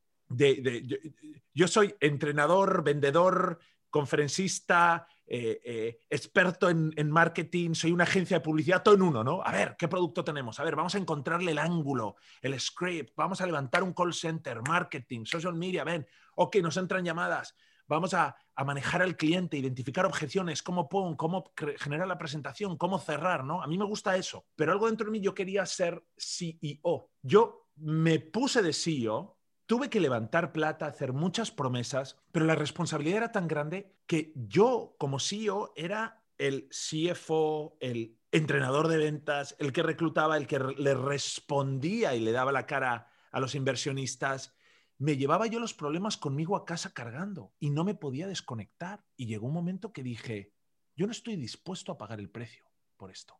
[1.53, 3.59] yo, soy entrenador, vendedor,
[3.89, 9.41] conferencista, eh, eh, experto en, marketing, soy una agencia de publicidad, todo en uno, ¿no?
[9.41, 10.59] A ver, ¿qué producto tenemos?
[10.59, 14.61] A ver, vamos a encontrarle el ángulo, el script, vamos a levantar un call center,
[14.67, 17.55] marketing, social media, ven, ok, nos entran llamadas,
[17.87, 18.35] vamos a,
[18.65, 23.61] manejar al cliente, identificar objeciones, cómo pongo, cómo generar la presentación, cómo cerrar, ¿no?
[23.61, 27.09] A mí me gusta eso, pero algo dentro de mí yo quería ser CEO.
[27.21, 29.34] Yo me puse de CEO
[29.65, 34.95] tuve que levantar plata, hacer muchas promesas, pero la responsabilidad era tan grande que yo
[34.97, 40.93] como CEO era el CFO, el entrenador de ventas, el que reclutaba, el que le
[40.93, 44.53] respondía y le daba la cara a los inversionistas.
[44.97, 49.05] Me llevaba yo los problemas conmigo a casa cargando y no me podía desconectar.
[49.15, 50.53] Y llegó un momento que dije,
[50.95, 52.65] yo no estoy dispuesto a pagar el precio
[52.97, 53.39] por esto.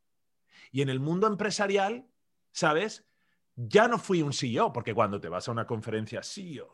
[0.72, 2.10] Y en el mundo empresarial,
[2.52, 3.08] ¿sabes?
[3.56, 6.72] Ya no fui un CEO, porque cuando te vas a una conferencia CEO,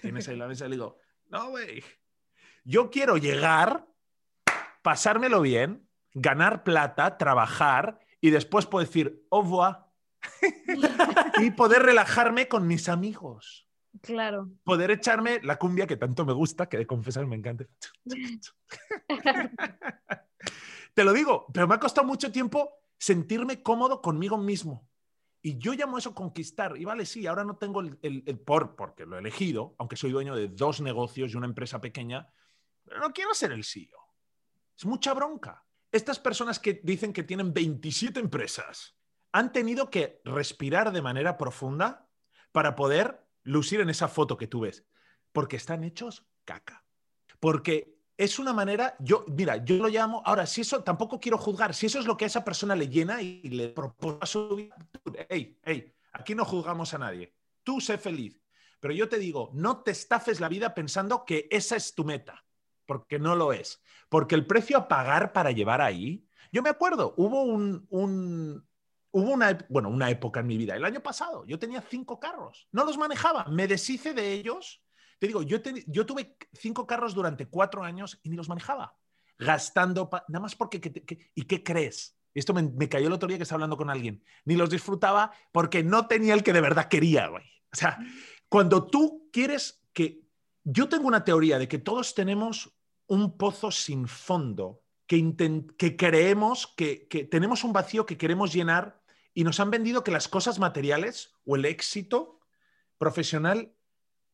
[0.00, 0.98] tienes ahí la mesa y le digo,
[1.30, 1.82] no, güey,
[2.64, 3.86] yo quiero llegar,
[4.82, 9.84] pasármelo bien, ganar plata, trabajar y después puedo decir, au revoir,
[11.42, 13.68] y poder relajarme con mis amigos.
[14.00, 14.50] Claro.
[14.64, 17.66] Poder echarme la cumbia que tanto me gusta, que de confesar me encanta.
[20.94, 24.88] Te lo digo, pero me ha costado mucho tiempo sentirme cómodo conmigo mismo.
[25.46, 26.74] Y yo llamo eso conquistar.
[26.78, 30.10] Y vale, sí, ahora no tengo el, el, por, porque lo he elegido, aunque soy
[30.10, 32.32] dueño de dos negocios y una empresa pequeña,
[32.82, 34.14] pero no quiero ser el CEO.
[34.74, 35.62] Es mucha bronca.
[35.92, 38.96] Estas personas que dicen que tienen 27 empresas
[39.32, 42.08] han tenido que respirar de manera profunda
[42.50, 44.86] para poder lucir en esa foto que tú ves,
[45.30, 46.86] porque están hechos caca.
[47.38, 51.74] Porque es una manera, yo, mira, yo lo llamo, ahora, si eso, tampoco quiero juzgar,
[51.74, 54.54] si eso es lo que a esa persona le llena y le propone a su
[54.54, 54.76] vida,
[55.28, 58.40] hey, hey, aquí no juzgamos a nadie, tú sé feliz,
[58.78, 62.44] pero yo te digo, no te estafes la vida pensando que esa es tu meta,
[62.86, 67.14] porque no lo es, porque el precio a pagar para llevar ahí, yo me acuerdo,
[67.16, 71.80] hubo un, hubo una, bueno, una época en mi vida, el año pasado, yo tenía
[71.80, 74.83] cinco carros, no los manejaba, me deshice de ellos.
[75.26, 78.96] Digo, yo, yo tuve cinco carros durante cuatro años y ni los manejaba,
[79.38, 80.80] gastando, nada más porque,
[81.34, 82.16] ¿y qué crees?
[82.34, 84.22] Esto me, cayó el otro día que estaba hablando con alguien.
[84.44, 87.44] Ni los disfrutaba porque no tenía el que de verdad quería, güey.
[87.72, 87.98] O sea,
[88.48, 90.22] cuando tú quieres que...
[90.64, 92.74] Yo tengo una teoría de que todos tenemos
[93.06, 95.34] un pozo sin fondo, que,
[95.76, 99.02] que creemos que, que tenemos un vacío que queremos llenar
[99.34, 102.40] y nos han vendido que las cosas materiales o el éxito
[102.98, 103.74] profesional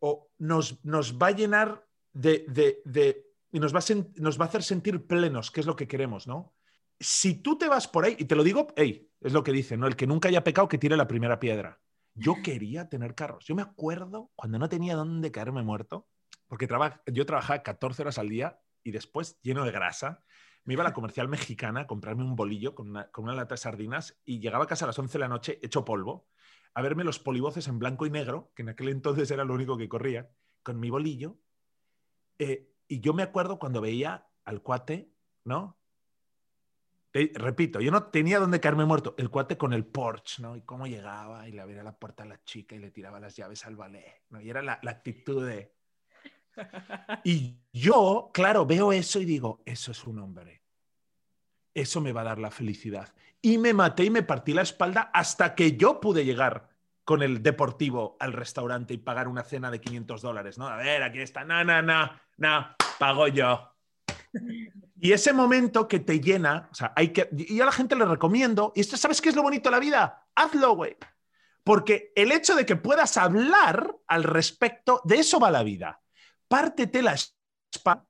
[0.00, 2.44] o nos, nos va a llenar de,
[2.84, 5.88] de, y nos va, a nos va a hacer sentir plenos, que es lo que
[5.88, 6.54] queremos, ¿no?
[6.98, 9.76] Si tú te vas por ahí, y te lo digo, hey, es lo que dice,
[9.76, 9.86] ¿no?
[9.86, 11.80] El que nunca haya pecado que tire la primera piedra.
[12.14, 13.46] Yo quería tener carros.
[13.46, 16.08] Yo me acuerdo cuando no tenía dónde caerme muerto,
[16.48, 16.68] porque
[17.06, 20.24] yo trabajaba 14 horas al día y después lleno de grasa
[20.64, 23.54] me iba a la comercial mexicana a comprarme un bolillo con una, con una lata
[23.54, 26.28] de sardinas y llegaba a casa a las 11 de la noche hecho polvo,
[26.74, 29.76] a verme los polivoces en blanco y negro, que en aquel entonces era lo único
[29.76, 30.30] que corría,
[30.62, 31.36] con mi bolillo.
[32.38, 35.10] Eh, y yo me acuerdo cuando veía al cuate,
[35.44, 35.76] ¿no?
[37.12, 39.16] repito, yo no tenía dónde caerme muerto.
[39.18, 40.54] El cuate con el Porsche, ¿no?
[40.54, 43.34] Y cómo llegaba y le abría la puerta a la chica y le tiraba las
[43.34, 44.40] llaves al ballet, ¿no?
[44.40, 45.74] Y era la, la actitud de,
[47.24, 50.59] y yo, claro, veo eso y digo, eso es un hombre.
[51.74, 53.12] Eso me va a dar la felicidad.
[53.42, 56.68] Y me maté y me partí la espalda hasta que yo pude llegar
[57.04, 60.68] con el deportivo al restaurante y pagar una cena de 500 dólares, ¿no?
[60.68, 63.74] A ver, aquí está, na, na, na, na, pago yo.
[65.00, 68.04] Y ese momento que te llena, o sea, hay que, y a la gente le
[68.04, 70.26] recomiendo, y esto, ¿sabes qué es lo bonito de la vida?
[70.34, 70.96] Hazlo, güey.
[71.64, 76.00] Porque el hecho de que puedas hablar al respecto, de eso va la vida
[76.50, 78.04] pártete la espalda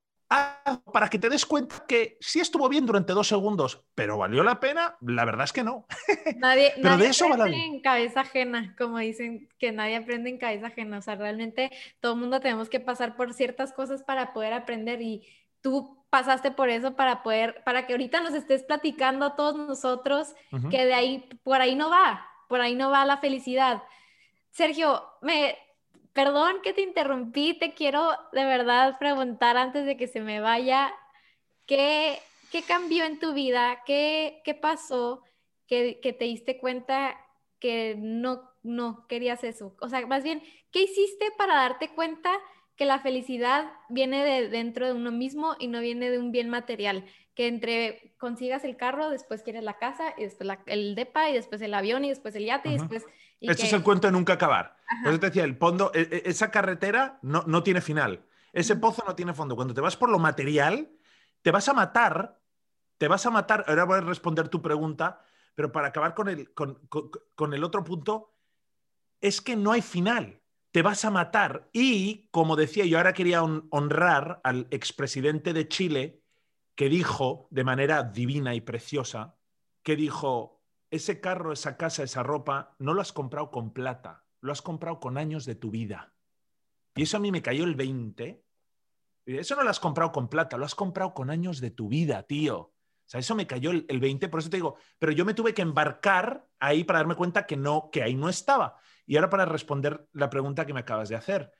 [0.92, 4.60] para que te des cuenta que sí estuvo bien durante dos segundos, pero valió la
[4.60, 5.86] pena, la verdad es que no.
[6.36, 10.68] Nadie, pero de eso aprende en cabeza ajena, como dicen que nadie aprende en cabeza
[10.68, 10.98] ajena.
[10.98, 15.02] O sea, realmente todo el mundo tenemos que pasar por ciertas cosas para poder aprender
[15.02, 15.26] y
[15.62, 20.34] tú pasaste por eso para poder, para que ahorita nos estés platicando a todos nosotros
[20.70, 23.82] que de ahí, por ahí no va, por ahí no va la felicidad.
[24.50, 25.56] Sergio, me,
[26.12, 30.92] Perdón que te interrumpí, te quiero de verdad preguntar antes de que se me vaya,
[31.66, 32.18] ¿qué,
[32.50, 33.82] qué cambió en tu vida?
[33.86, 35.22] ¿Qué, qué pasó
[35.68, 37.16] que, que, te diste cuenta
[37.60, 39.76] que no, no querías eso?
[39.80, 40.42] O sea, más bien,
[40.72, 42.32] ¿qué hiciste para darte cuenta
[42.74, 46.48] que la felicidad viene de dentro de uno mismo y no viene de un bien
[46.48, 47.04] material?
[47.36, 51.62] Que entre consigas el carro, después quieres la casa, y después el depa, y después
[51.62, 53.06] el avión, y después el yate, y después
[53.40, 54.76] esto es el cuento de nunca acabar.
[54.98, 58.24] Entonces te decía, el fondo, e, e, esa carretera no, no tiene final.
[58.52, 59.56] Ese pozo no tiene fondo.
[59.56, 60.90] Cuando te vas por lo material,
[61.42, 62.38] te vas a matar,
[62.98, 63.64] te vas a matar.
[63.68, 65.22] Ahora voy a responder tu pregunta,
[65.54, 68.34] pero para acabar con el, con, el otro punto,
[69.20, 70.40] es que no hay final.
[70.70, 71.68] Te vas a matar.
[71.72, 76.22] Y, como decía, yo ahora quería honrar al expresidente de Chile
[76.74, 79.34] que dijo de manera divina y preciosa,
[79.82, 80.59] que dijo,
[80.90, 85.00] ese carro, esa casa, esa ropa, no lo has comprado con plata, lo has comprado
[85.00, 86.12] con años de tu vida.
[86.94, 88.44] Y eso a mí me cayó el 20.
[89.26, 92.22] Eso no lo has comprado con plata, lo has comprado con años de tu vida,
[92.24, 92.58] tío.
[92.58, 92.74] O
[93.10, 95.62] sea, eso me cayó el, 20, por eso te digo, pero yo me tuve que
[95.62, 98.76] embarcar ahí para darme cuenta que no, que ahí no estaba.
[99.06, 101.52] Y ahora para responder la pregunta que me acabas de hacer.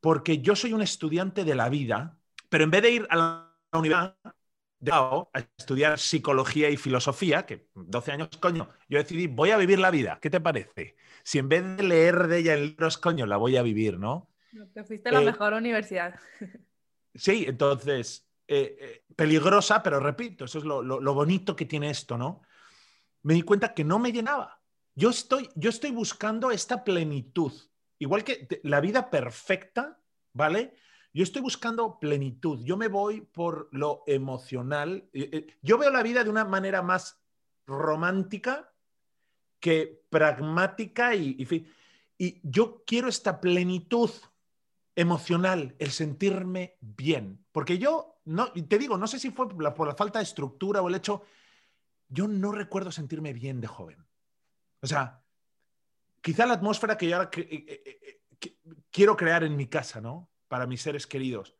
[0.00, 3.58] Porque yo soy un estudiante de la vida, pero en vez de ir a la
[3.72, 4.16] universidad,
[4.90, 9.90] a estudiar psicología y filosofía, que 12 años, coño, yo decidí, voy a vivir la
[9.90, 10.18] vida.
[10.20, 10.96] ¿Qué te parece?
[11.22, 14.30] Si en vez de leer de ella en libros, coño, la voy a vivir, ¿no?
[14.72, 16.18] Te fuiste a la eh, mejor universidad.
[17.14, 22.42] Sí, entonces, eh, eh, peligrosa, pero repito, eso es lo, bonito que tiene esto, ¿no?
[23.22, 24.60] Me di cuenta que no me llenaba.
[24.94, 27.52] Yo estoy, yo estoy buscando esta plenitud.
[27.98, 29.98] Igual que la vida perfecta,
[30.32, 30.74] ¿vale?
[31.16, 35.08] Yo estoy buscando plenitud, yo me voy por lo emocional.
[35.14, 37.18] Eh, eh, yo veo la vida de una manera más
[37.66, 38.70] romántica
[39.58, 41.66] que pragmática y,
[42.18, 44.10] y, yo quiero esta plenitud
[44.94, 47.42] emocional, el sentirme bien.
[47.50, 50.88] Porque yo, no, te digo, no sé si fue por la, falta de estructura o
[50.88, 51.22] el hecho,
[52.10, 54.06] yo no recuerdo sentirme bien de joven.
[54.82, 55.24] O sea,
[56.20, 58.20] quizá la atmósfera que yo ahora eh,
[58.90, 60.28] quiero crear en mi casa, ¿no?
[60.48, 61.54] Para mis seres queridos.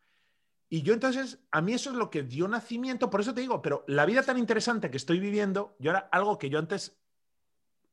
[0.69, 3.63] Y yo entonces, a mí eso es lo que dio nacimiento, por eso te digo,
[3.63, 6.99] pero la vida tan interesante que estoy viviendo, yo ahora algo que yo antes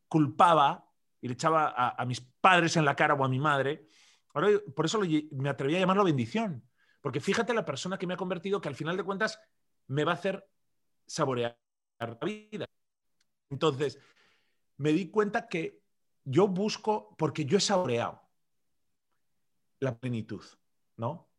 [0.07, 0.89] culpaba
[1.21, 3.87] y le echaba a, mis padres en la cara o a mi madre,
[4.33, 4.99] ahora por eso
[5.31, 6.67] me atreví a llamarlo bendición,
[7.01, 9.39] porque fíjate la persona que me ha convertido que al final de cuentas
[9.87, 10.47] me va a hacer
[11.05, 11.57] saborear
[11.99, 12.65] la vida.
[13.49, 13.99] Entonces,
[14.77, 15.81] me di cuenta que
[16.23, 18.21] yo busco, porque yo he saboreado
[19.79, 20.43] la plenitud,
[20.97, 21.29] ¿no?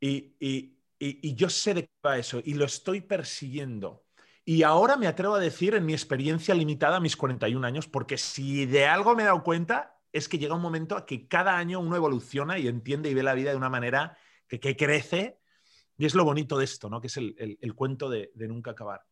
[0.00, 4.04] Y, y, y, yo sé de qué va eso y lo estoy persiguiendo.
[4.44, 8.16] Y ahora me atrevo a decir en mi experiencia limitada a mis 41 años, porque
[8.16, 11.56] si de algo me he dado cuenta es que llega un momento a que cada
[11.56, 14.16] año uno evoluciona y entiende y ve la vida de una manera
[14.48, 15.40] que, que crece.
[15.96, 17.00] Y es lo bonito de esto, ¿no?
[17.00, 19.04] Que es el, el, cuento de, de nunca acabar.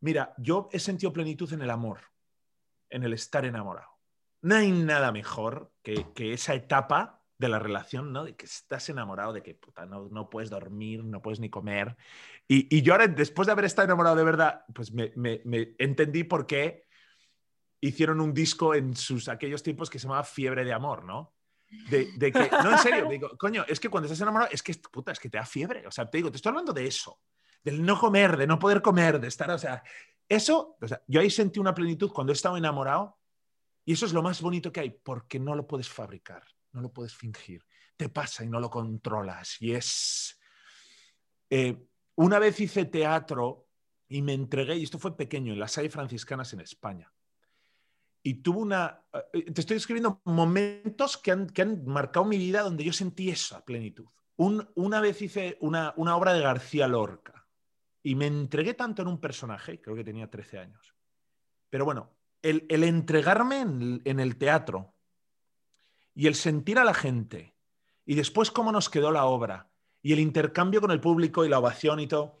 [0.00, 2.00] Mira, yo he sentido plenitud en el amor,
[2.90, 3.88] en el estar enamorado.
[4.42, 8.24] No hay nada mejor que, que esa etapa de la relación, ¿no?
[8.24, 11.96] De que estás enamorado, de que puta, no, puedes dormir, no puedes ni comer.
[12.48, 15.12] Y, yo ahora, después de haber estado enamorado de verdad, pues me,
[15.78, 16.86] entendí por qué
[17.80, 21.34] hicieron un disco en sus aquellos tiempos que se llamaba Fiebre de Amor, ¿no?
[21.90, 24.74] De, de que, no, en serio, digo, coño, es que cuando estás enamorado, es que,
[24.74, 25.86] puta, es que te da fiebre.
[25.86, 27.20] O sea, te digo, te estoy hablando de eso,
[27.62, 29.82] del no comer, de no poder comer, de estar, o sea,
[30.28, 33.18] eso, o sea, yo ahí sentí una plenitud cuando he estado enamorado
[33.84, 36.42] y eso es lo más bonito que hay, porque no lo puedes fabricar
[36.76, 37.64] no lo puedes fingir.
[37.96, 39.60] Te pasa y no lo controlas.
[39.60, 40.38] Y es...
[41.50, 41.76] Eh,
[42.16, 43.66] una vez hice teatro
[44.08, 47.12] y me entregué, y esto fue pequeño, en las Salle franciscanas en España.
[48.22, 49.04] Y tuve una...
[49.32, 53.30] Eh, te estoy escribiendo momentos que han, que han marcado mi vida donde yo sentí
[53.30, 54.06] esa plenitud.
[54.36, 57.46] una vez hice una, una obra de García Lorca
[58.02, 60.94] y me entregué tanto en un personaje, creo que tenía 13 años.
[61.70, 64.95] Pero bueno, el, el entregarme en, en, el teatro
[66.16, 67.54] y el sentir a la gente
[68.06, 69.68] y después cómo nos quedó la obra
[70.02, 72.40] y el intercambio con el público y la ovación y todo,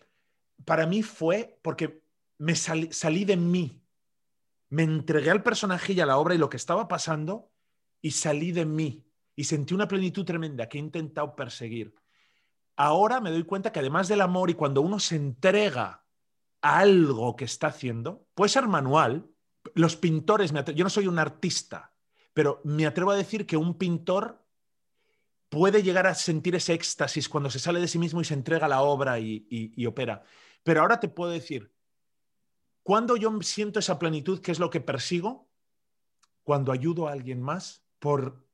[0.64, 2.02] para mí fue porque
[2.38, 3.82] me salí de mí,
[4.70, 7.50] me entregué al personaje y a la obra y lo que estaba pasando
[8.00, 9.04] y salí de mí
[9.36, 11.94] y sentí una plenitud tremenda que he intentado perseguir.
[12.76, 16.04] Ahora me doy cuenta que además del amor y cuando uno se entrega
[16.62, 19.28] a algo que está haciendo, puede ser manual,
[19.74, 21.92] los pintores, yo no soy un artista,
[22.36, 24.44] pero me atrevo a decir que un pintor
[25.48, 28.66] puede llegar a sentir ese éxtasis cuando se sale de sí mismo y se entrega
[28.66, 30.22] a la obra y, opera.
[30.62, 31.72] Pero ahora te puedo decir,
[32.82, 35.48] cuando yo siento esa plenitud, ¿qué es lo que persigo?
[36.42, 38.46] Cuando ayudo a alguien más por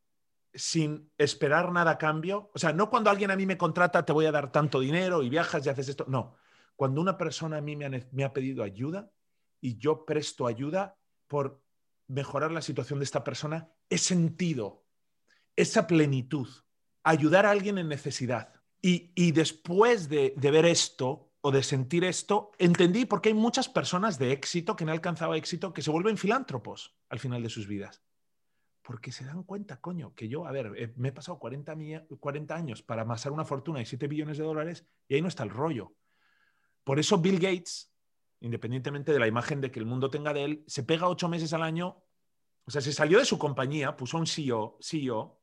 [0.54, 2.52] sin esperar nada a cambio.
[2.54, 5.24] O sea, no cuando alguien a mí me contrata, te voy a dar tanto dinero
[5.24, 6.04] y viajas y haces esto.
[6.06, 6.36] No,
[6.76, 9.10] cuando una persona a mí me ha pedido ayuda
[9.60, 11.61] y yo presto ayuda por
[12.12, 14.84] mejorar la situación de esta persona, he sentido
[15.56, 16.48] esa plenitud,
[17.02, 18.52] ayudar a alguien en necesidad.
[18.82, 24.18] Y, después de, ver esto o de sentir esto, entendí por qué hay muchas personas
[24.18, 27.66] de éxito que no han alcanzado éxito que se vuelven filántropos al final de sus
[27.66, 28.02] vidas.
[28.82, 31.76] Porque se dan cuenta, coño, que yo, a ver, eh, me he pasado 40,
[32.18, 35.44] 40 años para amasar una fortuna de 7 billones de dólares y ahí no está
[35.44, 35.94] el rollo.
[36.82, 37.92] Por eso Bill Gates
[38.42, 41.52] independientemente de la imagen de que el mundo tenga de él, se pega ocho meses
[41.52, 42.01] al año,
[42.64, 45.40] o sea, se salió de su compañía, puso un CEO, CEO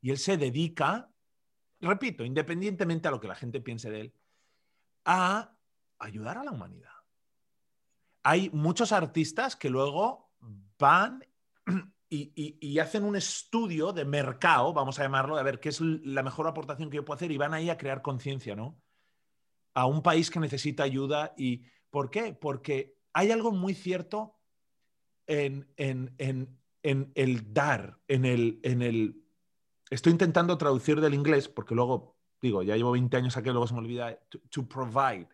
[0.00, 1.10] y él se dedica,
[1.80, 4.14] repito, independientemente a lo que la gente piense de él,
[5.04, 5.54] a
[5.98, 6.92] ayudar a la humanidad.
[8.22, 10.32] Hay muchos artistas que luego
[10.78, 11.24] van
[12.08, 16.48] y, hacen un estudio de mercado, vamos a llamarlo, a ver qué es la mejor
[16.48, 18.80] aportación que yo puedo hacer y van ahí a crear conciencia, ¿no?
[19.74, 22.32] A un país que necesita ayuda y ¿Por qué?
[22.32, 24.39] Porque hay algo muy cierto
[25.30, 26.58] en,
[27.14, 29.22] el dar, en el, en el...
[29.88, 33.74] Estoy intentando traducir del inglés, porque luego, digo, ya llevo 20 años aquí, luego se
[33.74, 35.28] me olvida, to, provide.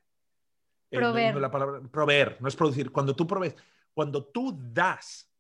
[0.91, 1.37] Eh, proveer.
[1.37, 2.93] la palabra, proveer, no es producir.
[2.93, 3.57] Cuando tú provees,
[3.93, 5.31] cuando tú das,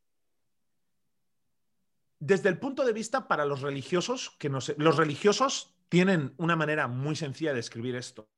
[2.18, 6.56] desde el punto de vista para los religiosos, que no sé, los religiosos tienen una
[6.56, 8.28] manera muy sencilla de escribir esto.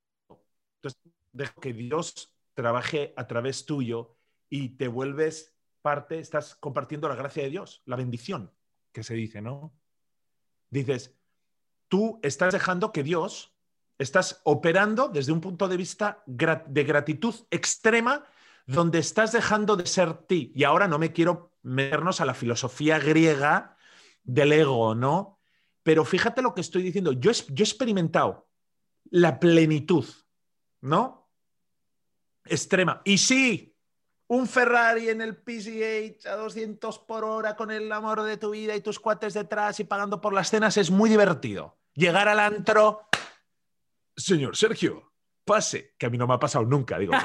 [0.77, 1.01] Entonces,
[1.33, 4.17] dejo que Dios trabaje a través tuyo
[4.51, 8.53] y te vuelves parte, estás compartiendo la gracia de Dios, la bendición
[8.93, 9.75] que se dice, ¿no?
[10.71, 11.17] Dices,
[11.89, 13.55] tú estás dejando que Dios,
[13.99, 18.25] estás operando desde un punto de vista de gratitud extrema,
[18.67, 20.53] donde estás dejando de ser ti.
[20.55, 23.77] Y ahora no me quiero meternos a la filosofía griega
[24.23, 25.41] del ego, ¿no?
[25.83, 27.13] Pero fíjate lo que estoy diciendo.
[27.13, 28.51] Yo, yo he experimentado
[29.11, 30.05] la plenitud,
[30.83, 31.19] ¿no?
[32.49, 33.03] extrema.
[33.05, 33.68] Y sí,
[34.29, 38.77] un Ferrari en el PCH a 200 por hora con el amor de tu vida
[38.77, 41.79] y tus cuates detrás y pagando por las cenas es muy divertido.
[41.95, 43.09] Llegar al antro,
[44.15, 45.13] señor Sergio,
[45.45, 47.13] pase, que a mí no me ha pasado nunca, digo.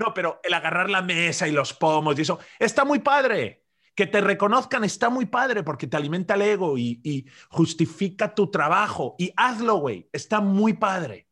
[0.00, 3.64] No, pero el agarrar la mesa y los pomos y eso, está muy padre.
[3.94, 8.50] Que te reconozcan está muy padre porque te alimenta el ego y, y justifica tu
[8.50, 9.14] trabajo.
[9.18, 11.28] Y hazlo, güey, está muy padre.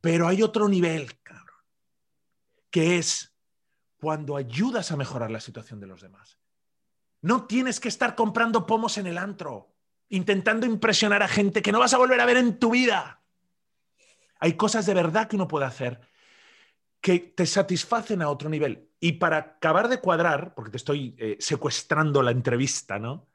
[0.00, 1.10] Pero hay otro nivel,
[2.70, 3.34] que es
[3.98, 6.38] cuando ayudas a mejorar la situación de los demás.
[7.20, 9.74] No tienes que estar comprando pomos en el antro,
[10.08, 13.22] intentando impresionar a gente que no vas a volver a ver en tu vida.
[14.38, 16.00] Hay cosas de verdad que uno puede hacer
[17.00, 18.88] que te satisfacen a otro nivel.
[19.00, 23.28] Y para acabar de cuadrar, porque te estoy eh, secuestrando la entrevista, ¿no?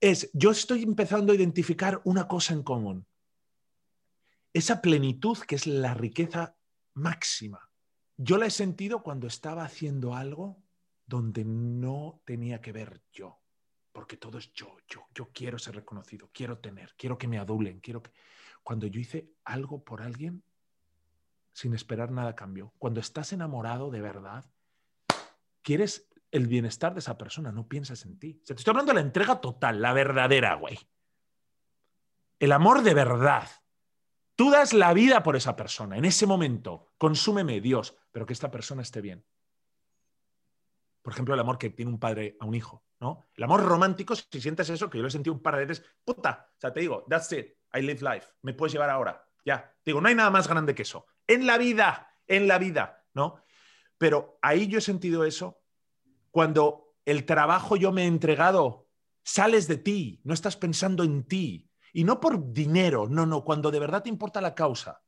[0.00, 3.06] Es, yo estoy empezando a identificar una cosa en común.
[4.52, 6.56] Esa plenitud que es la riqueza
[6.94, 7.70] máxima.
[8.16, 10.62] Yo la he sentido cuando estaba haciendo algo
[11.06, 13.40] donde no tenía que ver yo,
[13.92, 17.80] porque todo es yo, yo, yo quiero ser reconocido, quiero tener, quiero que me adulen,
[17.80, 18.12] quiero que...
[18.62, 20.42] Cuando yo hice algo por alguien
[21.52, 24.44] sin esperar nada a cambio, cuando estás enamorado de verdad,
[25.62, 28.34] quieres el bienestar de esa persona, no piensas en ti.
[28.34, 30.78] te estoy hablando de la entrega total, la verdadera, güey.
[32.40, 33.48] El amor de verdad.
[34.36, 35.96] Tú das la vida por esa persona.
[35.96, 39.24] En ese momento, consúmeme, Dios, pero que esta persona esté bien.
[41.02, 43.28] Por ejemplo, el amor que tiene un padre a un hijo, ¿no?
[43.34, 45.84] El amor romántico, si sientes eso, que yo lo he sentido un par de veces,
[46.04, 49.70] puta, o sea, te digo, that's it, I live life, me puedes llevar ahora, ya.
[49.84, 51.06] digo, no hay nada más grande que eso.
[51.26, 53.44] En la vida, en la vida, ¿no?
[53.98, 55.60] Pero ahí yo he sentido eso
[56.30, 58.88] cuando el trabajo yo me he entregado,
[59.22, 61.70] sales de ti, no estás pensando en ti.
[61.94, 65.00] Y no por dinero, no, no, cuando de verdad te importa la causa.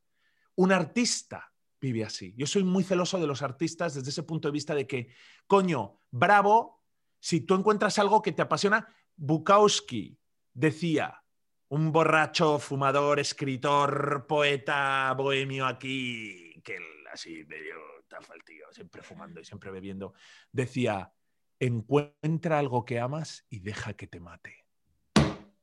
[0.54, 2.32] Un artista vive así.
[2.36, 5.08] Yo soy muy celoso de los artistas desde ese punto de vista de que,
[5.48, 6.84] coño, bravo,
[7.18, 10.16] si tú encuentras algo que te apasiona, Bukowski
[10.54, 11.24] decía,
[11.70, 16.78] un borracho, fumador, escritor, poeta, bohemio aquí, que
[17.12, 17.74] así medio
[18.06, 20.14] tafa el tío, siempre fumando y siempre bebiendo,
[20.52, 21.12] decía,
[21.58, 24.66] encuentra algo que amas y deja que te mate.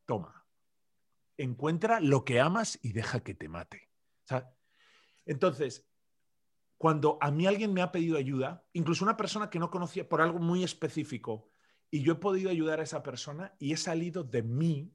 [0.05, 0.42] Toma.
[1.37, 3.89] Encuentra lo que amas y deja que te mate.
[5.25, 5.87] entonces,
[6.77, 10.21] cuando a mí alguien me ha pedido ayuda, incluso una persona que no conocía por
[10.21, 11.49] algo muy específico,
[11.89, 14.91] y yo he podido ayudar a esa persona y he salido de mí,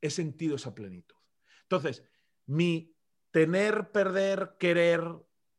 [0.00, 1.16] he sentido esa plenitud.
[1.62, 2.04] Entonces,
[2.46, 2.94] mi
[3.30, 5.02] tener, perder, querer,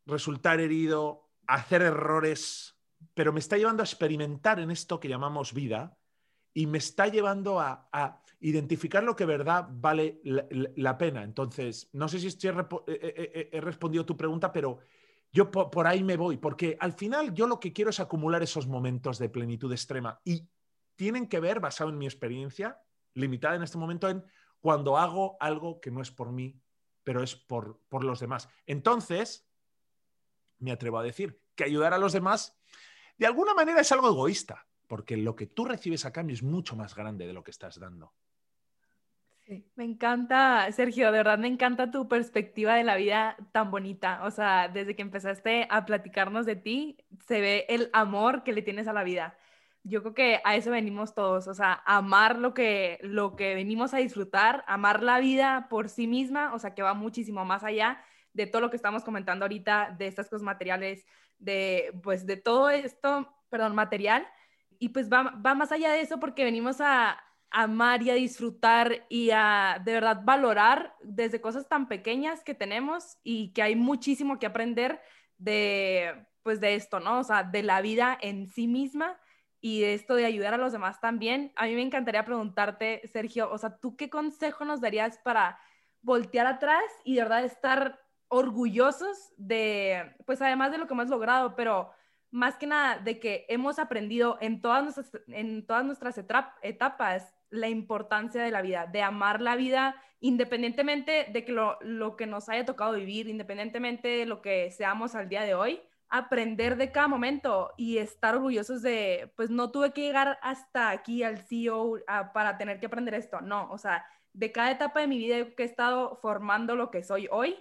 [0.06, 2.78] resultar herido, hacer errores,
[3.14, 5.98] pero me está llevando a experimentar en esto que llamamos vida
[6.54, 11.24] y me está llevando a, identificar lo que verdad vale la, pena.
[11.24, 14.80] Entonces, no sé si he, respondido tu pregunta, pero
[15.32, 18.68] yo por, ahí me voy, porque al final yo lo que quiero es acumular esos
[18.68, 20.48] momentos de plenitud extrema y
[20.96, 22.80] tienen que ver, basado en mi experiencia,
[23.14, 24.24] limitada en este momento, en
[24.60, 26.60] cuando hago algo que no es por mí,
[27.04, 28.50] pero es por, por los demás.
[28.66, 29.48] Entonces,
[30.60, 32.58] me atrevo a decir que ayudar a los demás,
[33.18, 36.76] de alguna manera es algo egoísta, porque lo que tú recibes a cambio es mucho
[36.76, 38.14] más grande de lo que estás dando.
[39.76, 44.24] Me encanta, Sergio, de verdad me encanta tu perspectiva de la vida tan bonita.
[44.24, 48.64] O sea, desde que empezaste a platicarnos de ti, se ve el amor que le
[48.64, 49.38] tienes a la vida.
[49.84, 53.94] Yo creo que a eso venimos todos, o sea, amar lo que, lo que venimos
[53.94, 58.02] a disfrutar, amar la vida por sí misma, o sea, que va muchísimo más allá
[58.34, 61.06] de todo lo que estamos comentando ahorita, de estas cosas materiales,
[61.38, 64.28] de, pues, de todo esto, perdón, material.
[64.80, 67.18] Y pues va, va más allá de eso porque venimos a,
[67.52, 73.18] amar y a disfrutar y a de verdad valorar desde cosas tan pequeñas que tenemos
[73.24, 75.02] y que hay muchísimo que aprender
[75.38, 77.20] de pues de esto, ¿no?
[77.20, 79.20] O sea, de la vida en sí misma
[79.62, 81.52] y de esto de ayudar a los demás también.
[81.56, 85.58] A mí me encantaría preguntarte, Sergio, o sea, ¿tú qué consejo nos darías para
[86.04, 91.56] voltear atrás y de verdad estar orgullosos de, pues además de lo que hemos logrado,
[91.56, 91.90] pero
[92.32, 97.70] más que nada de que hemos aprendido en todas nuestras, en todas nuestras etapas la
[97.70, 102.50] importancia de la vida, de amar la vida independientemente de que lo, lo, que nos
[102.50, 107.08] haya tocado vivir, independientemente de lo que seamos al día de hoy, aprender de cada
[107.08, 112.00] momento y estar orgullosos de, pues no tuve que llegar hasta aquí al CEO
[112.34, 115.64] para tener que aprender esto, no, o sea, de cada etapa de mi vida que
[115.64, 117.56] he estado formando lo que soy hoy,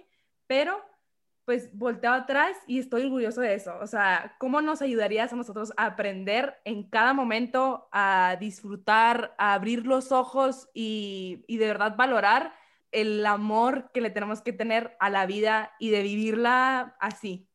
[0.47, 0.83] pero
[1.45, 3.77] pues volteo atrás y estoy orgulloso de eso.
[3.81, 9.53] O sea, ¿cómo nos ayudarías a nosotros a aprender en cada momento a disfrutar, a
[9.53, 12.53] abrir los ojos y, y de verdad valorar
[12.91, 17.47] el amor que le tenemos que tener a la vida y de vivirla así,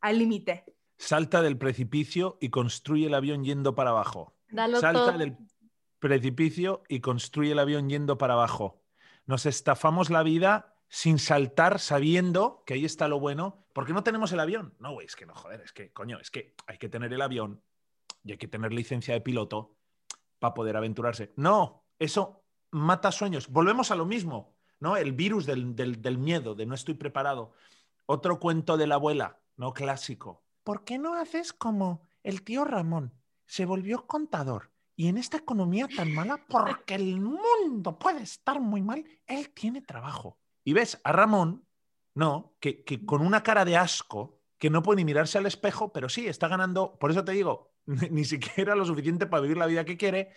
[0.00, 0.64] al límite?
[0.98, 4.36] Salta del precipicio y construye el avión yendo para abajo.
[4.80, 5.38] Salta del
[5.98, 8.82] precipicio y construye el avión yendo para abajo.
[9.26, 14.32] Nos estafamos la vida sin saltar sabiendo que ahí está lo bueno, porque no tenemos
[14.32, 14.74] el avión.
[14.80, 17.22] No, güey, es que no, joder, es que, coño, es que hay que tener el
[17.22, 17.62] avión
[18.24, 19.76] y hay que tener licencia de piloto
[20.40, 21.32] para poder aventurarse.
[21.36, 23.48] No, eso mata sueños.
[23.48, 24.96] Volvemos a lo mismo, ¿no?
[24.96, 27.52] El virus del, del miedo, de no estoy preparado.
[28.06, 29.72] Otro cuento de la abuela, ¿no?
[29.72, 30.42] Clásico.
[30.64, 33.14] ¿Por qué no haces como el tío Ramón
[33.46, 38.82] se volvió contador y en esta economía tan mala, porque el mundo puede estar muy
[38.82, 40.38] mal, él tiene trabajo.
[40.64, 41.66] Y ves a Ramón,
[42.14, 45.92] no, que, que con una cara de asco, que no puede ni mirarse al espejo,
[45.92, 49.66] pero sí, está ganando, por eso te digo, ni siquiera lo suficiente para vivir la
[49.66, 50.32] vida que quiere,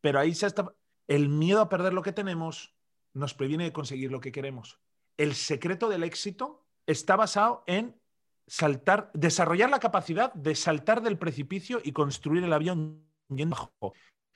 [0.00, 0.74] pero ahí se está...
[1.06, 2.74] El miedo a perder lo que tenemos
[3.12, 4.80] nos previene de conseguir lo que queremos.
[5.16, 8.00] El secreto del éxito está basado en
[8.46, 13.94] saltar, desarrollar la capacidad de saltar del precipicio y construir el avión yendo abajo.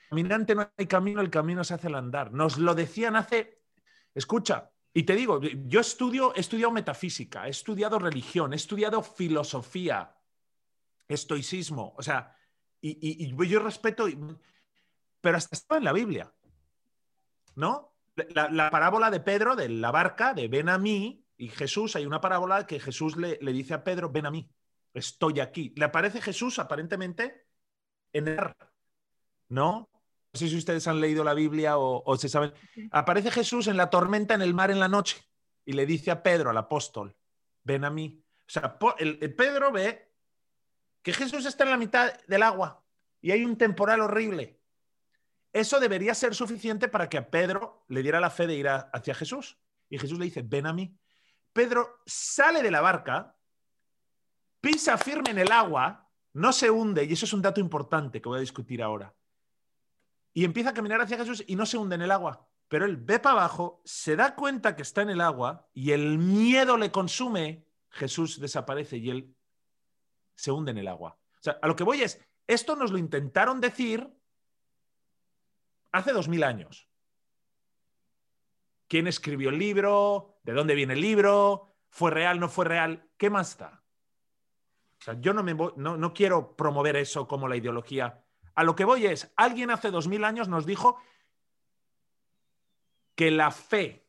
[0.09, 2.31] Caminante no hay camino, el camino se hace al andar.
[2.31, 3.61] Nos lo decían hace.
[4.15, 10.15] Escucha, y te digo, yo estudio, he estudiado metafísica, he estudiado religión, he estudiado filosofía,
[11.07, 12.35] estoicismo, o sea,
[12.81, 14.07] y, yo respeto,
[15.21, 16.33] pero hasta estaba en la Biblia,
[17.55, 17.93] ¿no?
[18.33, 22.19] La, parábola de Pedro, de la barca, de ven a mí, y Jesús, hay una
[22.19, 24.49] parábola que Jesús le, le dice a Pedro, ven a mí,
[24.93, 25.73] estoy aquí.
[25.77, 27.47] Le aparece Jesús aparentemente
[28.11, 28.53] en el
[29.49, 29.89] ¿no?
[30.39, 32.53] No sé si ustedes han leído la Biblia o, se saben.
[32.91, 35.21] Aparece Jesús en la tormenta en el mar en la noche
[35.65, 37.13] y le dice a Pedro, al apóstol,
[37.65, 38.23] ven a mí.
[38.47, 40.13] O sea, el, Pedro ve
[41.01, 42.81] que Jesús está en la mitad del agua
[43.19, 44.61] y hay un temporal horrible.
[45.51, 49.15] Eso debería ser suficiente para que a Pedro le diera la fe de ir hacia
[49.15, 49.57] Jesús.
[49.89, 50.97] Y Jesús le dice, ven a mí.
[51.51, 53.35] Pedro sale de la barca,
[54.61, 58.29] pisa firme en el agua, no se hunde, y eso es un dato importante que
[58.29, 59.13] voy a discutir ahora
[60.33, 62.47] y empieza a caminar hacia Jesús y no se hunde en el agua.
[62.67, 66.19] Pero él ve para abajo, se da cuenta que está en el agua y el
[66.19, 69.35] miedo le consume, Jesús desaparece y él
[70.35, 71.17] se hunde en el agua.
[71.39, 74.07] O sea, a lo que voy es, esto nos lo intentaron decir
[75.91, 76.87] hace dos mil años.
[78.87, 80.39] ¿Quién escribió el libro?
[80.43, 81.75] ¿De dónde viene el libro?
[81.89, 82.39] ¿Fue real?
[82.39, 83.09] ¿No fue real?
[83.17, 83.83] ¿Qué más da?
[84.99, 88.23] O sea, yo no, me no, no quiero promover eso como la ideología
[88.59, 91.01] a lo que voy es, alguien hace dos mil años nos dijo
[93.15, 94.05] que la fe,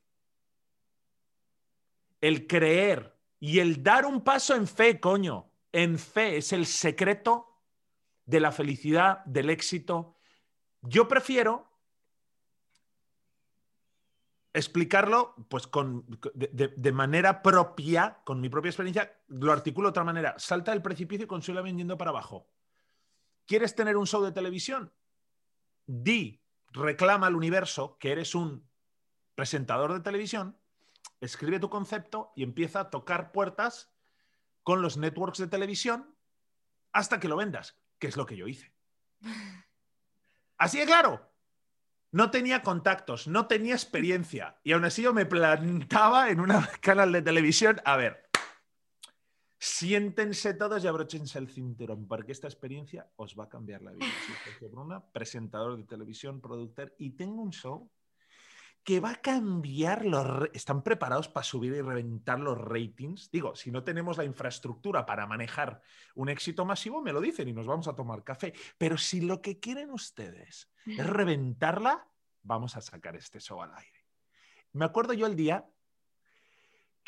[2.20, 7.61] el creer y el dar un paso en fe, coño, en fe es el secreto
[8.24, 10.16] de la felicidad, del éxito.
[10.82, 11.70] Yo prefiero
[14.53, 20.03] explicarlo pues con, de, de, manera propia, con mi propia experiencia, lo articulo de otra
[20.03, 20.34] manera.
[20.38, 22.48] Salta del precipicio y consuela yendo para abajo.
[23.51, 24.92] ¿Quieres tener un show de televisión?
[25.84, 28.64] Di, reclama al universo que eres un
[29.34, 30.57] presentador de televisión,
[31.20, 33.92] escribe tu concepto y empieza a tocar puertas
[34.62, 36.14] con los networks de televisión
[36.92, 38.72] hasta que lo vendas, que es lo que yo hice.
[40.57, 41.28] Así de claro.
[42.12, 47.11] No tenía contactos, no tenía experiencia y aún así yo me plantaba en un canal
[47.11, 48.20] de televisión a ver,
[49.62, 54.06] Siéntense todos y abróchense el cinturón, porque esta experiencia os va a cambiar la vida.
[54.58, 57.90] Soy Bruna, presentador de televisión, productor, y tengo un show
[58.82, 60.48] que va a cambiar los...
[60.54, 63.30] ¿Están preparados para subir y reventar los ratings?
[63.30, 65.82] Digo, si no tenemos la infraestructura para manejar
[66.14, 68.54] un éxito masivo, me lo dicen y nos vamos a tomar café.
[68.78, 72.08] Pero si lo que quieren ustedes es reventarla,
[72.42, 74.06] vamos a sacar este show al aire.
[74.72, 75.68] Me acuerdo yo el día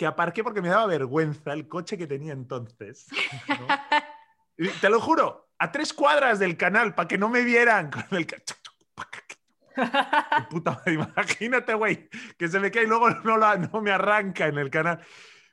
[0.02, 3.06] que aparqué porque me daba vergüenza el coche que tenía entonces.
[4.80, 8.26] te lo juro, a tres cuadras del canal, para que no me vieran con el...
[10.50, 14.70] Puta, imagínate, güey, que se me cae y luego no, no me arranca en el
[14.70, 14.98] canal.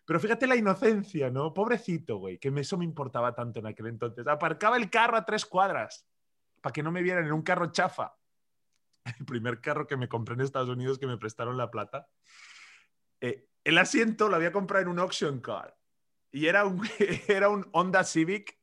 [0.03, 1.53] Pero fíjate la inocencia, ¿no?
[1.53, 4.25] Pobrecito, güey, que eso me importaba tanto en aquel entonces.
[4.25, 6.07] Aparcaba el carro a tres cuadras
[6.59, 8.15] para que no me vieran en un carro chafa.
[9.19, 12.07] El primer carro que me compré en Estados Unidos que me prestaron la plata.
[13.21, 15.78] Eh, el asiento lo había comprado en un auction car.
[16.32, 16.88] Y era un,
[17.28, 18.57] era un Honda Civic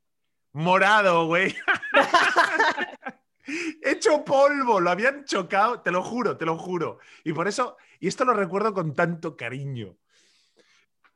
[0.53, 1.55] morado, güey.
[3.81, 6.99] Hecho polvo, lo habían chocado, te lo juro, te lo juro.
[7.23, 9.95] Y por eso, y esto lo recuerdo con tanto cariño.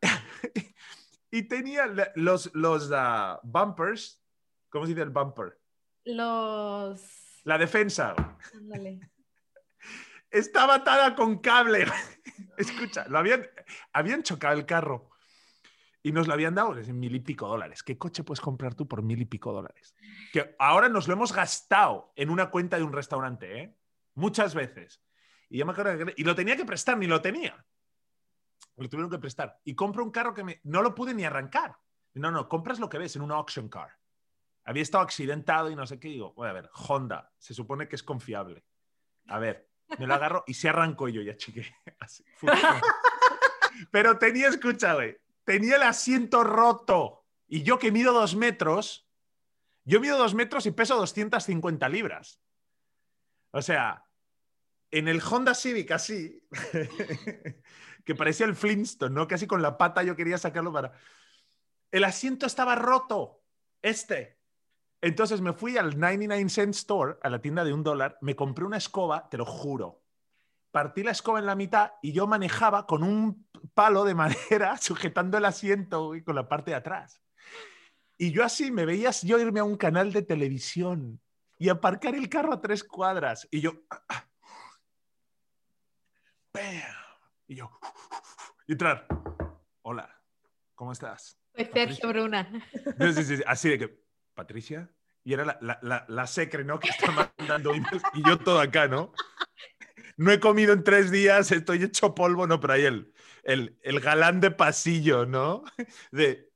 [1.32, 4.22] y tenía los, los uh, bumpers,
[4.70, 5.60] ¿cómo se dice el bumper?
[6.06, 7.42] Los...
[7.44, 8.16] La defensa.
[10.30, 11.86] Estaba atada con cable.
[12.58, 13.46] Escucha, lo habían,
[13.94, 15.10] habían chocado el carro
[16.04, 17.84] y nos lo habían dado mil y pico dólares.
[17.84, 19.96] ¿Qué coche puedes comprar tú por mil y pico dólares?
[20.34, 23.76] Que ahora nos lo hemos gastado en una cuenta de un restaurante, ¿eh?
[24.16, 25.02] Muchas veces.
[25.50, 27.66] Y yo me acuerdo que, y lo tenía que prestar, ni lo tenía.
[28.78, 29.60] Lo tuvieron que prestar.
[29.64, 31.78] Y compro un carro que me, no lo pude ni arrancar.
[32.14, 33.92] No, no, compras lo que ves en una auction car.
[34.64, 36.10] Había estado accidentado y no sé qué.
[36.10, 38.64] Digo, voy a ver, Honda, se supone que es confiable.
[39.28, 39.70] A ver,
[40.00, 41.66] me lo agarro y se arrancó y yo ya chiqué.
[43.92, 47.26] Pero tenía, escucha, güey, tenía el asiento roto.
[47.48, 49.08] Y yo que mido dos metros,
[49.84, 52.40] Yo mido dos metros y peso 250 libras.
[53.52, 54.06] O sea,
[54.92, 56.44] en el Honda Civic así,
[58.06, 59.28] que parecía el Flintstone, ¿no?
[59.28, 60.94] Casi con la pata yo quería sacarlo para...
[61.92, 63.42] El asiento estaba roto,
[63.82, 64.38] este.
[65.02, 68.66] Entonces me fui al 99 cent store, a la tienda de un dólar, me compré
[68.66, 70.04] una escoba, te lo juro.
[70.72, 75.38] Partí la escoba en la mitad y yo manejaba con un palo de madera sujetando
[75.38, 77.22] el asiento y con la parte de atrás.
[78.18, 81.20] Y yo así me veías yo irme a un canal de televisión
[81.58, 83.48] y aparcar el carro a tres cuadras.
[83.52, 83.74] Y yo...
[86.54, 86.64] ¡Bam!
[87.48, 87.72] Y yo...
[88.68, 89.08] Y entrar.
[89.82, 90.08] Hola,
[90.76, 91.38] ¿cómo estás?
[91.56, 92.48] Soy Sergio Bruna.
[92.98, 94.04] No, sí, sí, sí, así de que,
[94.34, 94.90] Patricia.
[95.24, 96.80] Y era la, la, la, la secre, ¿no?
[96.80, 99.14] Que está mandando emails y yo todo acá, ¿no?
[100.16, 103.12] No he comido en tres días, estoy hecho polvo, no, pero ahí el,
[103.44, 105.64] el, el galán de pasillo, ¿no?
[106.12, 106.52] De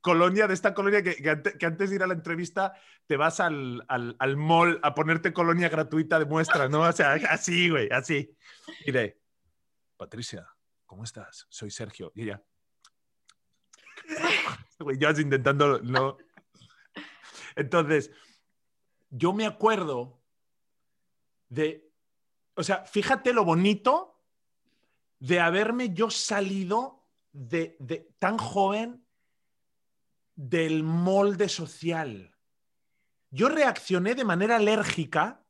[0.00, 2.74] colonia, de esta colonia que, que, ante- que antes de ir a la entrevista
[3.06, 6.80] te vas al, al, al mall a ponerte colonia gratuita de muestra, ¿no?
[6.80, 8.36] O sea, así, güey, así.
[8.84, 9.20] Y de,
[9.96, 10.48] Patricia,
[10.86, 11.46] ¿cómo estás?
[11.48, 12.10] Soy Sergio.
[12.16, 12.42] Y ella,
[14.80, 16.16] güey, yo intentando, no.
[17.54, 18.10] Entonces,
[19.10, 20.20] yo me acuerdo
[21.48, 21.88] de,
[22.54, 24.13] o sea, fíjate lo bonito
[25.18, 27.76] de haberme yo salido de,
[28.18, 29.04] tan joven
[30.34, 32.36] del molde social.
[33.30, 35.44] Yo reaccioné de manera alérgica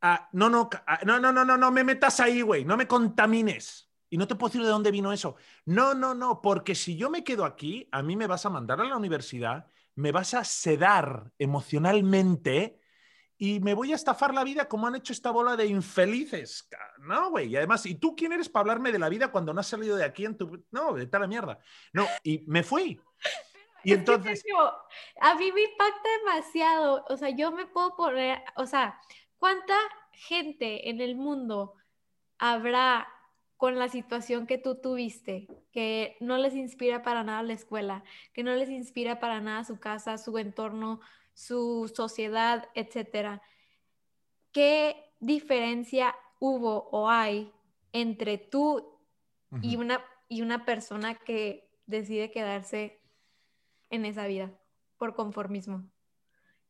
[0.00, 2.86] a, no, no, a- no, no, no, no, no me metas ahí, güey, no me
[2.86, 3.90] contamines.
[4.10, 5.36] Y no te puedo decir de dónde vino eso.
[5.66, 8.80] No, no, no, porque si yo me quedo aquí, a mí me vas a mandar
[8.80, 12.80] a la universidad, me vas a sedar emocionalmente
[13.38, 16.68] y me voy a estafar la vida como han hecho esta bola de infelices.
[16.98, 17.48] No, güey.
[17.48, 19.96] Y además, ¿y tú quién eres para hablarme de la vida cuando no has salido
[19.96, 20.64] de aquí en tu...
[20.72, 21.60] No, de tal mierda.
[21.92, 23.00] No, y me fui.
[23.84, 24.40] Y Es entonces...
[24.40, 24.58] Sergio,
[25.20, 27.04] a mí me impacta demasiado.
[27.08, 29.00] O sea, yo me puedo poner, o sea,
[29.38, 29.76] ¿cuánta
[30.10, 31.74] gente en el mundo
[32.38, 33.06] habrá
[33.56, 38.42] con la situación que tú tuviste, que no les inspira para nada la escuela, que
[38.42, 41.00] no les inspira para nada su casa, su entorno,
[41.38, 43.42] su sociedad, etcétera?
[44.50, 47.52] ¿Qué diferencia hubo o hay
[47.92, 48.98] entre tú
[49.62, 53.00] y una, y una persona que decide quedarse
[53.88, 54.52] en esa vida
[54.96, 55.88] por conformismo.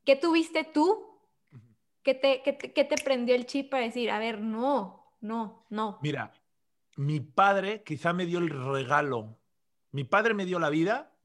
[0.04, 1.18] ¿Qué tuviste tú?
[2.02, 5.66] ¿Qué te, qué te, qué te prendió el chip para decir, a ver, no, no,
[5.70, 5.98] no?
[6.02, 6.32] Mira,
[6.96, 9.38] mi padre quizá me dio el regalo.
[9.92, 11.16] Mi padre me dio la vida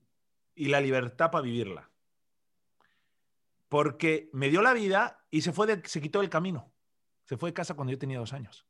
[0.56, 1.93] y la libertad para vivirla.
[3.74, 6.72] Porque me dio la vida y se fue de- se quitó del camino.
[7.24, 8.68] Se fue de casa cuando yo tenía dos años.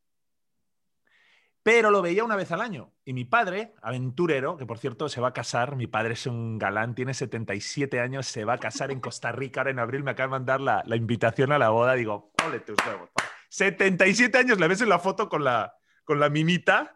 [1.62, 2.94] Pero lo veía una vez al año.
[3.04, 6.58] Y mi padre, aventurero, que por cierto se va a casar, mi padre es un
[6.58, 10.12] galán, tiene 77 años, se va a casar en Costa Rica ahora en abril, me
[10.12, 13.10] acaba de mandar la, la invitación a la boda, digo, ole tus huevos.
[13.50, 15.76] 77 años, la ves en la foto con la,
[16.06, 16.96] con la minita,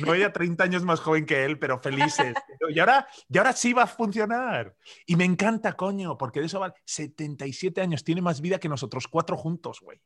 [0.00, 2.34] no ella 30 años más joven que él, pero felices.
[2.70, 4.76] Y ahora, y ahora sí va a funcionar.
[5.06, 9.08] Y me encanta, coño, porque de eso va 77 años, tiene más vida que nosotros
[9.08, 10.00] cuatro juntos, güey.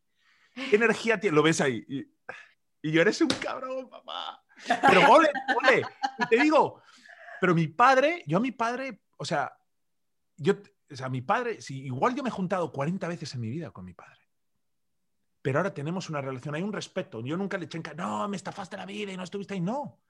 [0.55, 1.35] ¿Qué energía tiene?
[1.35, 1.85] Lo ves ahí.
[1.89, 2.07] Y,
[2.83, 4.43] y yo eres un cabrón, papá.
[4.67, 5.83] Pero ole, ole.
[6.19, 6.83] Y te digo,
[7.41, 9.53] pero mi padre, yo a mi padre, o sea,
[10.37, 10.55] yo,
[10.91, 13.71] o sea, mi padre, si, igual yo me he juntado 40 veces en mi vida
[13.71, 14.22] con mi padre.
[15.43, 17.21] Pero ahora tenemos una relación, hay un respeto.
[17.21, 19.61] Yo nunca le eché en cara, no, me estafaste la vida y no estuviste ahí.
[19.61, 20.01] No,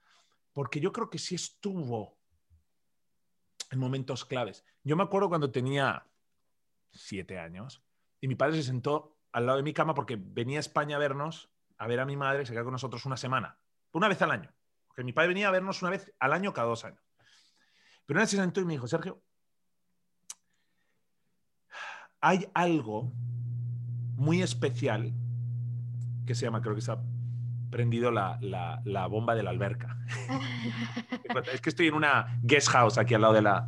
[0.53, 2.19] porque yo creo que sí estuvo
[3.71, 4.63] en momentos claves.
[4.83, 6.05] Yo me acuerdo cuando tenía
[6.91, 7.83] siete años
[8.21, 10.99] y mi padre se sentó al lado de mi cama porque venía a España a
[10.99, 13.57] vernos, a ver a mi madre, se quedó con nosotros una semana,
[13.91, 14.53] una vez al año.
[14.87, 17.03] Porque mi padre venía a vernos una vez al año cada dos años.
[18.05, 19.23] Pero una vez se sentó y me dijo, Sergio,
[22.21, 23.11] hay algo
[24.15, 25.11] muy especial
[26.25, 26.99] que se llama, creo que se ha
[27.69, 29.97] prendido la, la, la bomba de la alberca.
[31.51, 33.67] es que estoy en una guest house aquí al lado de la...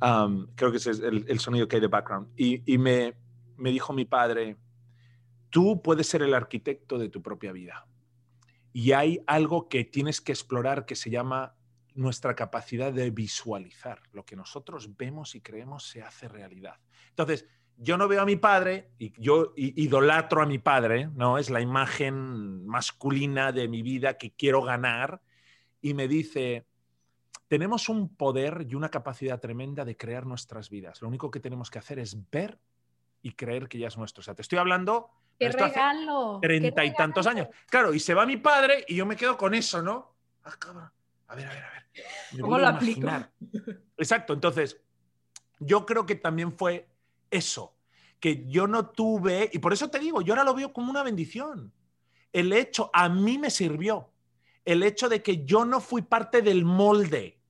[0.00, 2.28] um, creo que ese es el, el, sonido que hay de background.
[2.36, 3.14] Y, y me,
[3.56, 4.56] me dijo mi padre,
[5.50, 7.86] tú puedes ser el arquitecto de tu propia vida.
[8.72, 11.56] Y hay algo que tienes que explorar que se llama
[11.94, 14.02] nuestra capacidad de visualizar.
[14.12, 16.76] Lo que nosotros vemos y creemos se hace realidad.
[17.08, 17.46] Entonces,
[17.78, 21.38] yo no veo a mi padre y yo idolatro a mi padre, ¿no?
[21.38, 25.20] Es la imagen masculina de mi vida que quiero ganar
[25.80, 26.66] y me dice,
[27.48, 31.02] tenemos un poder y una capacidad tremenda de crear nuestras vidas.
[31.02, 32.58] Lo único que tenemos que hacer es ver
[33.22, 34.20] y creer que ya es nuestro.
[34.20, 36.38] O sea, te estoy hablando ¡Qué regalo!
[36.40, 37.48] Treinta y tantos años.
[37.68, 40.14] Claro, y se va mi padre y yo me quedo con eso, ¿no?
[40.44, 40.90] Ah, cabrón.
[41.28, 41.82] A ver, a ver, a ver.
[42.32, 43.08] Me ¿Cómo lo aplico?
[43.98, 44.80] Exacto, entonces,
[45.58, 46.88] yo creo que también fue
[47.30, 47.74] eso,
[48.20, 51.02] que yo no tuve, y por eso te digo, yo ahora lo veo como una
[51.02, 51.72] bendición.
[52.32, 54.10] El hecho, a mí me sirvió,
[54.64, 57.40] el hecho de que yo no fui parte del molde,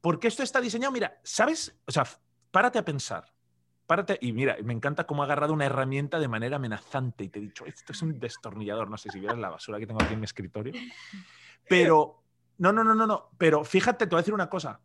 [0.00, 1.76] porque esto está diseñado, mira, ¿sabes?
[1.86, 2.04] O sea,
[2.50, 3.32] párate a pensar.
[3.86, 7.38] Párate, y mira, me encanta cómo ha agarrado una herramienta de manera amenazante y te
[7.38, 10.14] he dicho, esto es un destornillador, no sé si vieras la basura que tengo aquí
[10.14, 10.72] en mi escritorio.
[11.68, 12.22] Pero,
[12.58, 14.80] no, no, no, no, no, pero fíjate, te voy a decir una cosa.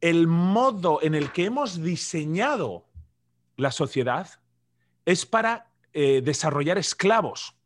[0.00, 2.86] El modo en el que hemos diseñado
[3.60, 4.28] la sociedad
[5.04, 7.56] es para eh, desarrollar esclavos.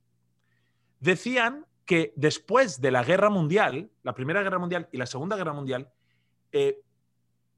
[1.00, 5.52] Decían que después de la guerra mundial, la Primera Guerra Mundial y la Segunda Guerra
[5.52, 5.92] Mundial,
[6.52, 6.80] eh,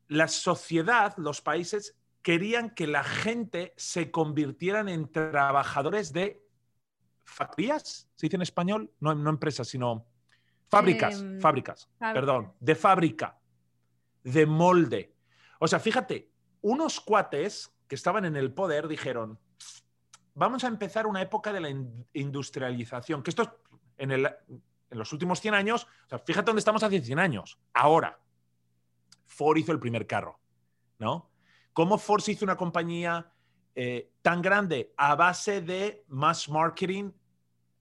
[0.09, 6.43] la sociedad, los países, querían que la gente se convirtieran en trabajadores de
[7.25, 10.07] factorías, se dice en español, no, no empresas, sino
[10.69, 12.21] fábricas, Em, fábricas, fábrica.
[12.21, 13.39] perdón, de fábrica,
[14.25, 15.15] de molde.
[15.61, 16.29] O sea, fíjate,
[16.63, 19.39] unos cuates que estaban en el poder dijeron,
[20.35, 23.51] vamos a empezar una época de la in- industrialización, que esto es
[23.99, 24.29] en,
[24.91, 25.87] los últimos 100 años,
[26.25, 28.21] fíjate dónde estamos hace 100 años, ahora.
[29.27, 30.39] Ford hizo el primer carro,
[30.99, 31.31] ¿no?
[31.73, 33.33] ¿Cómo Ford hizo una compañía
[33.75, 37.11] eh, tan grande a base de mass marketing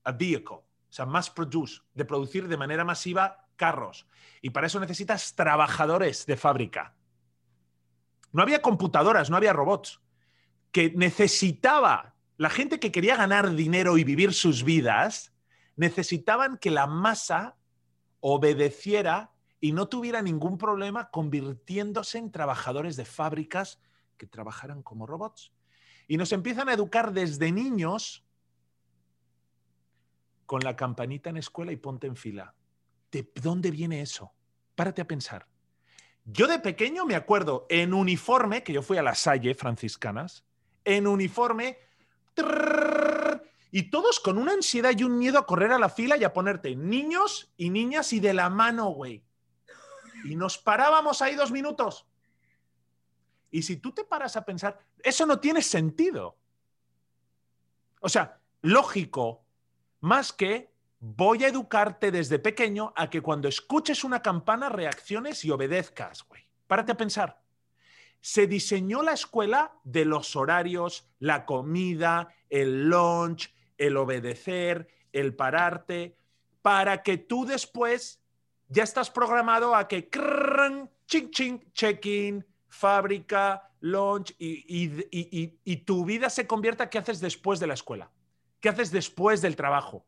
[0.04, 4.06] a vehicle, o sea, mass produce, de producir de manera masiva carros.
[4.42, 6.95] Y para eso necesitas trabajadores de fábrica.
[8.36, 10.02] No había computadoras, no había robots.
[10.70, 15.32] Que necesitaba, la gente que quería ganar dinero y vivir sus vidas,
[15.74, 17.56] necesitaban que la masa
[18.20, 23.80] obedeciera y no tuviera ningún problema convirtiéndose en trabajadores de fábricas
[24.18, 25.50] que trabajaran como robots.
[26.06, 28.22] Y nos empiezan a educar desde niños
[30.44, 32.54] con la campanita en escuela y ponte en fila.
[33.10, 34.34] ¿De dónde viene eso?
[34.74, 35.48] Párate a pensar.
[36.26, 40.44] Yo de pequeño me acuerdo en uniforme, que yo fui a la Salle franciscanas,
[40.84, 41.78] en uniforme,
[43.70, 46.32] y todos con una ansiedad y un miedo a correr a la fila y a
[46.32, 49.22] ponerte niños y niñas y de la mano, güey.
[50.24, 52.06] Y nos parábamos ahí dos minutos.
[53.52, 56.36] Y si tú te paras a pensar, eso no tiene sentido.
[58.00, 59.44] O sea, lógico,
[60.00, 60.72] más que
[61.14, 66.42] voy a educarte desde pequeño a que cuando escuches una campana reacciones y obedezcas, güey.
[66.66, 67.42] Párate a pensar.
[68.20, 76.16] Se diseñó la escuela de los horarios, la comida, el lunch, el obedecer, el pararte,
[76.60, 78.20] para que tú después
[78.66, 80.10] ya estás programado a que
[81.06, 87.20] ching ching, check-in, fábrica, lunch y, y- y- y- tu vida se convierta qué haces
[87.20, 88.10] después de la escuela,
[88.58, 90.04] qué haces después del trabajo.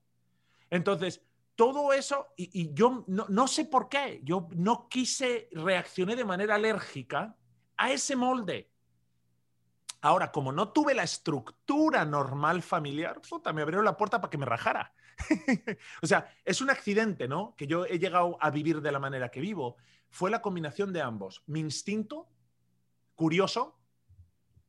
[0.71, 1.23] Entonces,
[1.55, 6.55] todo eso, y, yo no, no sé por qué, yo no quise, reaccioné de manera
[6.55, 7.37] alérgica
[7.77, 8.71] a ese molde.
[10.01, 14.39] Ahora, como no tuve la estructura normal familiar, puta, me abrieron la puerta para que
[14.39, 14.95] me rajara.
[16.03, 17.55] o sea, es un accidente, ¿no?
[17.57, 19.77] Que yo he llegado a vivir de la manera que vivo.
[20.11, 21.43] Fue la combinación de ambos.
[21.47, 22.29] Mi instinto
[23.17, 23.77] curioso,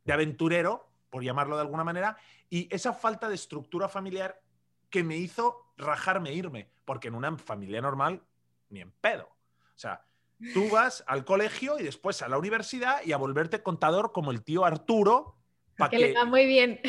[0.03, 2.17] de aventurero, por llamarlo de alguna manera,
[2.49, 4.41] y esa falta de estructura familiar
[4.89, 8.21] que me hizo rajarme e irme, porque en una familia normal,
[8.69, 9.25] ni en pedo.
[9.25, 10.05] O sea,
[10.53, 14.43] tú vas al colegio y después a la universidad y a volverte contador como el
[14.43, 15.39] tío Arturo
[15.79, 16.81] para Que le va muy bien.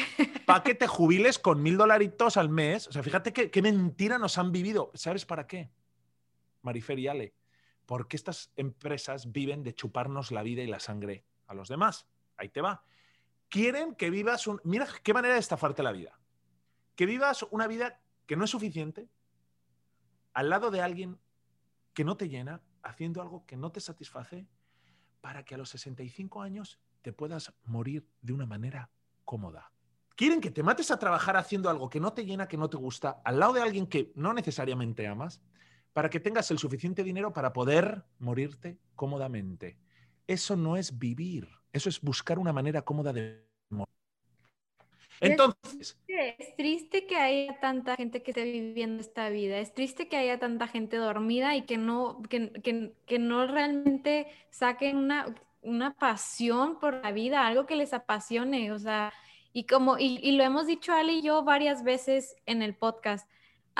[0.46, 2.88] pa' que te jubiles con mil dolaritos al mes.
[2.88, 4.90] O sea, fíjate qué, qué mentira nos han vivido.
[4.94, 5.70] ¿Sabes para qué?
[6.62, 7.34] Marifer y Ale.
[7.86, 12.08] Porque estas empresas viven de chuparnos la vida y la sangre a los demás.
[12.36, 12.82] Ahí te va.
[13.48, 14.60] Quieren que vivas un...
[14.64, 16.18] Mira qué manera de estafarte la vida.
[16.96, 18.00] Que vivas una vida
[18.30, 19.08] que no es suficiente
[20.34, 21.18] al lado de alguien
[21.94, 24.46] que no te llena, haciendo algo que no te satisface,
[25.20, 28.88] para que a los 65 años te puedas morir de una manera
[29.24, 29.72] cómoda.
[30.14, 32.76] Quieren que te mates a trabajar haciendo algo que no te llena, que no te
[32.76, 35.42] gusta, al lado de alguien que no necesariamente amas,
[35.92, 39.76] para que tengas el suficiente dinero para poder morirte cómodamente.
[40.28, 43.49] Eso no es vivir, eso es buscar una manera cómoda de.
[45.20, 49.58] Entonces, Es triste que haya tanta gente que esté viviendo esta vida.
[49.58, 54.26] Es triste que haya tanta gente dormida y que no, que, que- que no realmente
[54.50, 55.26] saquen una,
[55.62, 58.72] una pasión por la vida, algo que les apasione.
[58.72, 59.12] O sea,
[59.52, 63.28] y como, y, y lo hemos dicho Ali y yo varias veces en el podcast.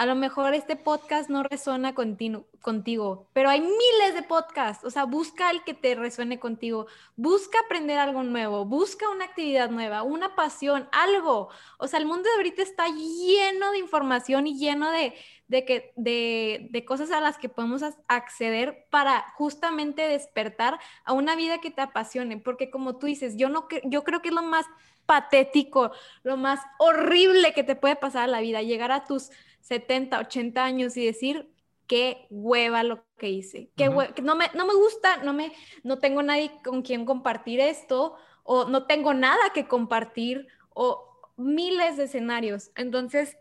[0.01, 4.83] A lo mejor este podcast no resuena contigo, pero hay miles de podcasts.
[4.83, 6.87] O sea, busca el que te resuene contigo.
[7.17, 8.65] Busca aprender algo nuevo.
[8.65, 11.51] Busca una actividad nueva, una pasión, algo.
[11.77, 15.13] O sea, el mundo de ahorita está lleno de información y lleno de,
[15.49, 21.59] de, que, de, cosas a las que podemos acceder para justamente despertar a una vida
[21.59, 22.39] que te apasione.
[22.39, 24.65] Porque como tú dices, yo, no, yo creo que es lo más
[25.05, 25.91] patético,
[26.23, 30.65] lo más horrible que te puede pasar a la vida, llegar a tus 70, 80
[30.65, 31.51] años y decir,
[31.87, 33.89] qué hueva lo que hice, qué
[34.23, 35.53] no, me, no me gusta, no, me,
[35.83, 41.97] no tengo nadie con quien compartir esto, o no tengo nada que compartir, o miles
[41.97, 42.71] de escenarios.
[42.77, 43.37] Entonces,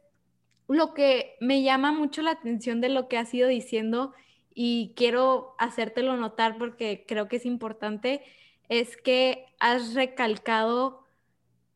[0.68, 4.14] lo que me llama mucho la atención de lo que has ido diciendo
[4.54, 8.24] y quiero hacértelo notar porque creo que es importante,
[8.68, 10.99] es que has recalcado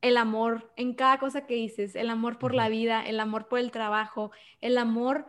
[0.03, 3.59] el amor en cada cosa que dices, el amor por la vida, el amor por
[3.59, 5.27] el trabajo, el amor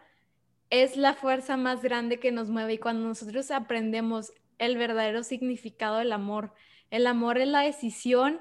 [0.68, 5.98] es la fuerza más grande que nos mueve y cuando nosotros aprendemos el verdadero significado
[5.98, 6.52] del amor,
[6.90, 8.40] el amor es la decisión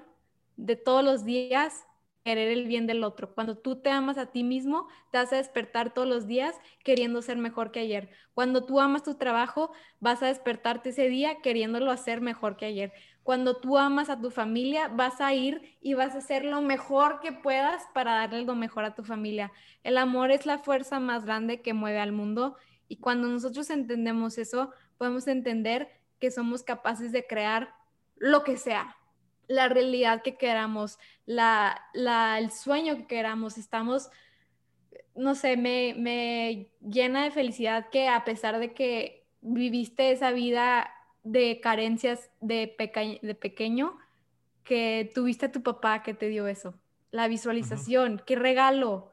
[0.58, 1.86] de todos los días
[2.24, 3.36] querer el bien del otro.
[3.36, 7.22] Cuando tú te amas a ti mismo, te vas a despertar todos los días queriendo
[7.22, 8.10] ser mejor que ayer.
[8.34, 12.94] Cuando tú amas tu trabajo, vas a despertarte ese día queriéndolo hacer mejor que ayer.
[13.24, 17.22] Cuando tú amas a tu familia, vas a ir y vas a hacer lo mejor
[17.22, 19.52] que puedas para darle lo mejor a tu familia.
[19.84, 22.58] El amor es la fuerza más grande que mueve al mundo
[22.90, 27.74] y cuando nosotros entendemos eso, podemos entender que somos capaces de crear
[28.18, 28.98] lo que sea,
[29.48, 31.82] la realidad que queramos, la,
[32.38, 33.58] el sueño que queramos.
[33.58, 34.10] Estamos,
[35.16, 40.90] no sé, me, me llena de felicidad que a pesar de que viviste esa vida
[41.24, 42.76] de carencias de,
[43.22, 43.98] de pequeño
[44.64, 46.76] que tuviste a tu papá que te dio eso.
[47.12, 49.12] La visualización, qué regalo.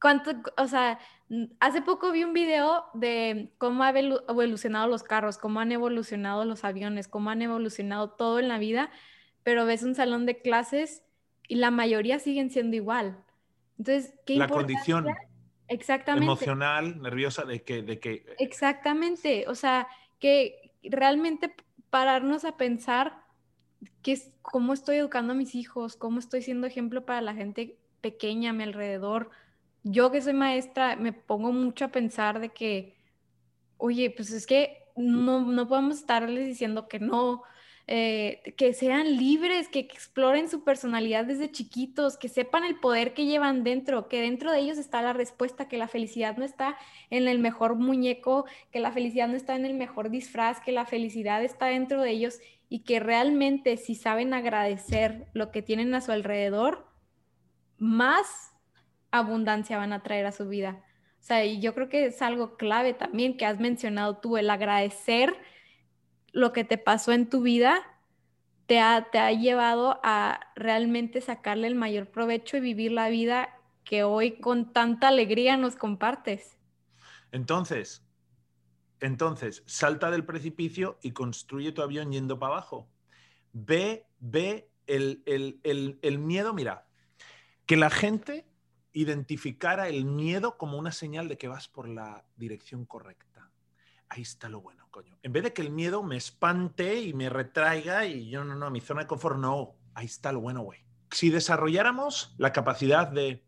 [0.00, 0.98] Cuánto, o sea,
[1.60, 6.64] hace poco vi un video de cómo han evolucionado los carros, cómo han evolucionado los
[6.64, 8.90] aviones, cómo han evolucionado todo en la vida,
[9.42, 11.04] pero ves un salón de clases
[11.46, 13.22] y la mayoría siguen siendo igual.
[13.78, 15.06] Entonces, ¿qué La condición
[15.68, 16.24] Exactamente.
[16.24, 18.26] emocional, nerviosa de que, de que...
[18.38, 19.88] Exactamente, o sea,
[20.18, 21.54] que realmente
[21.90, 23.22] pararnos a pensar
[24.02, 27.78] que es, cómo estoy educando a mis hijos, cómo estoy siendo ejemplo para la gente
[28.00, 29.30] pequeña a mi alrededor.
[29.84, 32.96] Yo que soy maestra, me pongo mucho a pensar de que,
[33.78, 37.42] oye, pues es que no, no podemos estarles diciendo que no,
[37.88, 43.26] eh, que sean libres, que exploren su personalidad desde chiquitos, que sepan el poder que
[43.26, 46.76] llevan dentro, que dentro de ellos está la respuesta, que la felicidad no está
[47.10, 50.86] en el mejor muñeco, que la felicidad no está en el mejor disfraz, que la
[50.86, 56.00] felicidad está dentro de ellos y que realmente si saben agradecer lo que tienen a
[56.00, 56.88] su alrededor,
[57.78, 58.52] más
[59.10, 60.84] abundancia van a traer a su vida.
[61.20, 64.50] O sea, y yo creo que es algo clave también que has mencionado tú, el
[64.50, 65.36] agradecer
[66.32, 67.82] lo que te pasó en tu vida
[68.66, 73.50] te ha, te ha llevado a realmente sacarle el mayor provecho y vivir la vida
[73.84, 76.56] que hoy con tanta alegría nos compartes.
[77.32, 78.04] Entonces,
[79.00, 82.88] entonces, salta del precipicio y construye tu avión yendo para abajo.
[83.52, 85.22] Ve, ve el,
[85.64, 86.86] el miedo, mira,
[87.66, 88.46] que la gente
[88.92, 93.31] identificara el miedo como una señal de que vas por la dirección correcta.
[94.12, 95.18] Ahí está lo bueno coño.
[95.22, 98.70] En vez de que el miedo me espante y me retraiga y yo no, no,
[98.70, 99.74] mi zona de confort, no.
[99.94, 100.84] Ahí está lo bueno, güey.
[101.10, 103.42] Si desarrolláramos la capacidad de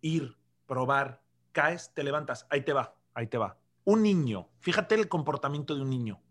[0.00, 3.58] ir, probar, caes, te levantas, ahí te va, ahí te va.
[3.82, 6.22] Un niño, fíjate el comportamiento de un niño.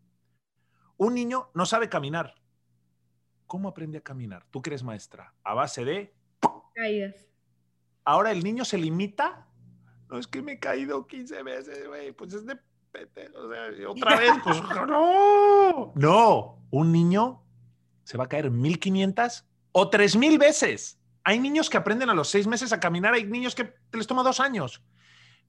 [0.96, 2.36] Un niño no sabe caminar.
[3.46, 4.46] ¿Cómo aprende a caminar?
[4.52, 6.16] Tú que eres maestra, a base de
[6.74, 7.28] caídas.
[8.06, 9.50] Ahora el niño se limita.
[10.10, 12.14] No es que me he caído 15 veces, güey.
[12.14, 12.58] Pues es de
[13.88, 15.94] otra vez, pues no.
[15.96, 17.44] No, un niño
[18.04, 21.00] se va a caer 1500 o 3000 veces.
[21.24, 24.24] Hay niños que aprenden a los seis meses a caminar, hay niños que les toma
[24.24, 24.84] dos años.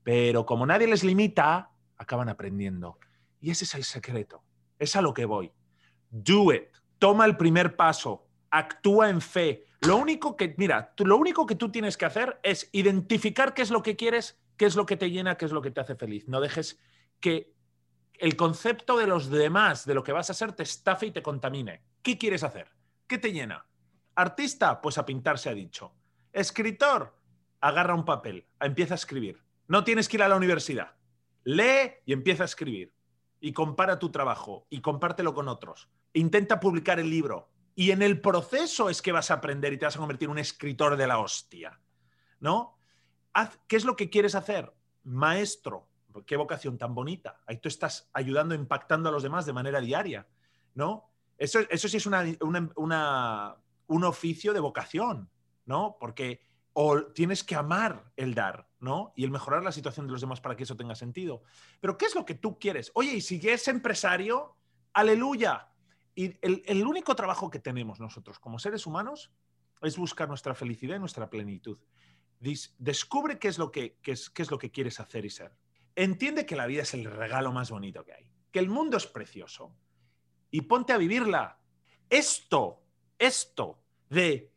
[0.04, 2.98] Pero como nadie les limita, acaban aprendiendo.
[3.40, 4.42] Y ese es el secreto.
[4.78, 5.52] Es a lo que voy.
[6.10, 6.68] Do it.
[6.98, 8.26] Toma el primer paso.
[8.50, 9.66] Actúa en fe.
[9.80, 13.70] Lo único que, mira, lo único que tú tienes que hacer es identificar qué es
[13.70, 15.96] lo que quieres, qué es lo que te llena, qué es lo que te hace
[15.96, 16.28] feliz.
[16.28, 16.78] No dejes
[17.24, 17.54] que
[18.18, 21.22] el concepto de los demás, de lo que vas a ser, te estafe y te
[21.22, 21.82] contamine.
[22.02, 22.68] ¿Qué quieres hacer?
[23.06, 23.64] ¿Qué te llena?
[24.14, 25.94] Artista, pues a pintar se ha dicho.
[26.34, 27.16] Escritor,
[27.62, 29.42] agarra un papel, empieza a escribir.
[29.68, 30.96] No tienes que ir a la universidad.
[31.44, 32.92] Lee y empieza a escribir.
[33.40, 35.88] Y compara tu trabajo y compártelo con otros.
[36.12, 37.48] Intenta publicar el libro.
[37.74, 40.32] Y en el proceso es que vas a aprender y te vas a convertir en
[40.32, 41.80] un escritor de la hostia.
[42.38, 42.76] ¿No?
[43.32, 44.74] Haz, ¿Qué es lo que quieres hacer?
[45.04, 45.88] maestro.
[46.22, 47.40] Qué vocación tan bonita.
[47.46, 50.28] Ahí tú estás ayudando, impactando a los demás de manera diaria,
[50.74, 51.10] ¿no?
[51.36, 52.24] Eso, eso sí es una,
[52.76, 53.56] una-
[53.86, 55.30] un oficio de vocación,
[55.66, 55.96] ¿no?
[55.98, 56.46] Porque
[57.14, 59.12] tienes que amar el dar, ¿no?
[59.16, 61.42] Y el mejorar la situación de los demás para que eso tenga sentido.
[61.80, 62.90] Pero ¿qué es lo que tú quieres?
[62.94, 64.56] Oye, y si es empresario,
[64.92, 65.68] aleluya.
[66.14, 69.32] Y el, el único trabajo que tenemos nosotros como seres humanos
[69.82, 71.78] es buscar nuestra felicidad y nuestra plenitud.
[72.40, 75.30] Dis- descubre qué es, lo que, qué es, qué es lo que quieres hacer y
[75.30, 75.56] ser.
[75.96, 79.06] Entiende que la vida es el regalo más bonito que hay, que el mundo es
[79.06, 79.74] precioso
[80.50, 81.58] y ponte a vivirla.
[82.10, 82.82] Esto,
[83.18, 83.78] esto
[84.08, 84.52] de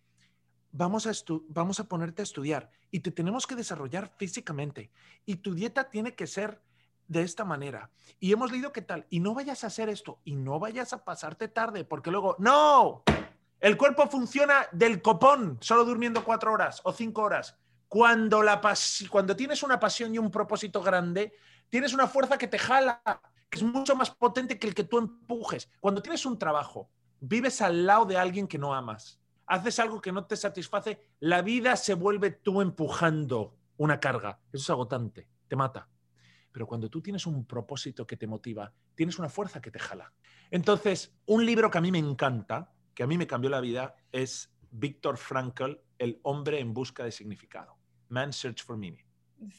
[0.71, 1.11] vamos a,
[1.49, 4.91] vamos a ponerte a estudiar y te tenemos que desarrollar físicamente
[5.25, 6.61] y tu dieta tiene que ser
[7.07, 7.91] de esta manera.
[8.19, 9.05] Y hemos leído qué tal.
[9.09, 13.03] Y no vayas a hacer esto y no vayas a pasarte tarde porque luego, no,
[13.59, 17.57] el cuerpo funciona del copón, solo durmiendo cuatro horas o cinco horas.
[17.88, 18.43] Cuando,
[19.35, 21.33] tienes una pasión y un propósito grande,
[21.69, 23.01] tienes una fuerza que te jala,
[23.49, 25.69] que es mucho más potente que el que tú empujes.
[25.79, 30.11] Cuando tienes un trabajo, vives al lado de alguien que no amas, haces algo que
[30.11, 34.39] no te satisface, la vida se vuelve tú empujando una carga.
[34.51, 35.88] Eso es agotante, te mata.
[36.51, 40.11] Pero cuando tú tienes un propósito que te motiva, tienes una fuerza que te jala.
[40.51, 43.95] Entonces, un libro que a mí me encanta, que a mí me cambió la vida,
[44.11, 47.76] es Víctor Frankl, El hombre en busca de significado.
[48.10, 49.05] Man's Search for Meaning.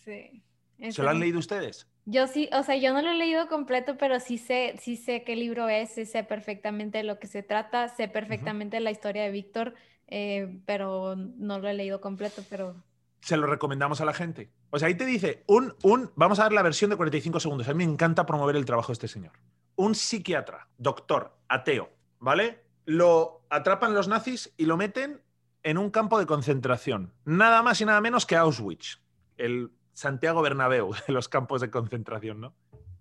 [0.04, 0.42] Sí.
[0.90, 1.88] ¿Se lo han leído ustedes?
[2.04, 5.24] Yo sí, o sea, yo no lo he leído completo, pero sí sé, sí sé
[5.24, 9.24] qué libro es, sí sé perfectamente de lo que se trata, sé perfectamente la historia
[9.24, 9.74] de Víctor,
[10.06, 12.82] eh, pero no lo he leído completo, pero
[13.20, 14.50] se lo recomendamos a la gente.
[14.70, 17.68] O sea, ahí te dice, un, un, vamos a ver la versión de 45 segundos.
[17.68, 19.32] A mí me encanta promover el trabajo de este señor.
[19.76, 21.90] Un psiquiatra, doctor, ateo,
[22.20, 22.64] ¿vale?
[22.84, 25.20] Lo atrapan los nazis y lo meten
[25.68, 27.12] en un campo de concentración.
[27.26, 29.02] Nada más y nada menos que Auschwitz,
[29.36, 32.54] el Santiago Bernabéu de los campos de concentración, ¿no?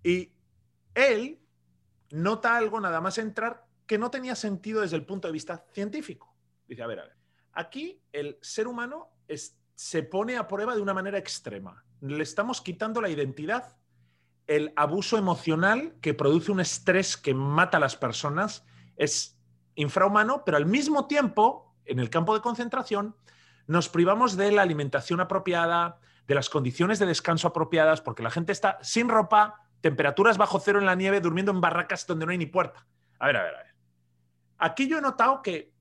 [0.03, 0.33] Y
[0.93, 1.39] él
[2.11, 6.35] nota algo nada más entrar que no tenía sentido desde el punto de vista científico.
[6.67, 7.15] Dice, a ver,
[7.53, 11.85] aquí el ser humano es- se pone a prueba de una manera extrema.
[12.01, 13.77] Le estamos quitando la identidad,
[14.45, 18.65] el abuso emocional que produce un estrés que mata a las personas
[18.97, 19.39] es
[19.75, 23.15] infrahumano, pero al mismo tiempo, en el campo de concentración,
[23.67, 28.51] nos privamos de la alimentación apropiada, de las condiciones de descanso apropiadas, porque la gente
[28.51, 32.37] está sin ropa, temperaturas bajo cero en la nieve, durmiendo en barracas donde no hay
[32.37, 32.85] ni puerta.
[33.19, 33.75] A ver, a ver, a ver.
[34.57, 35.73] Aquí yo he notado que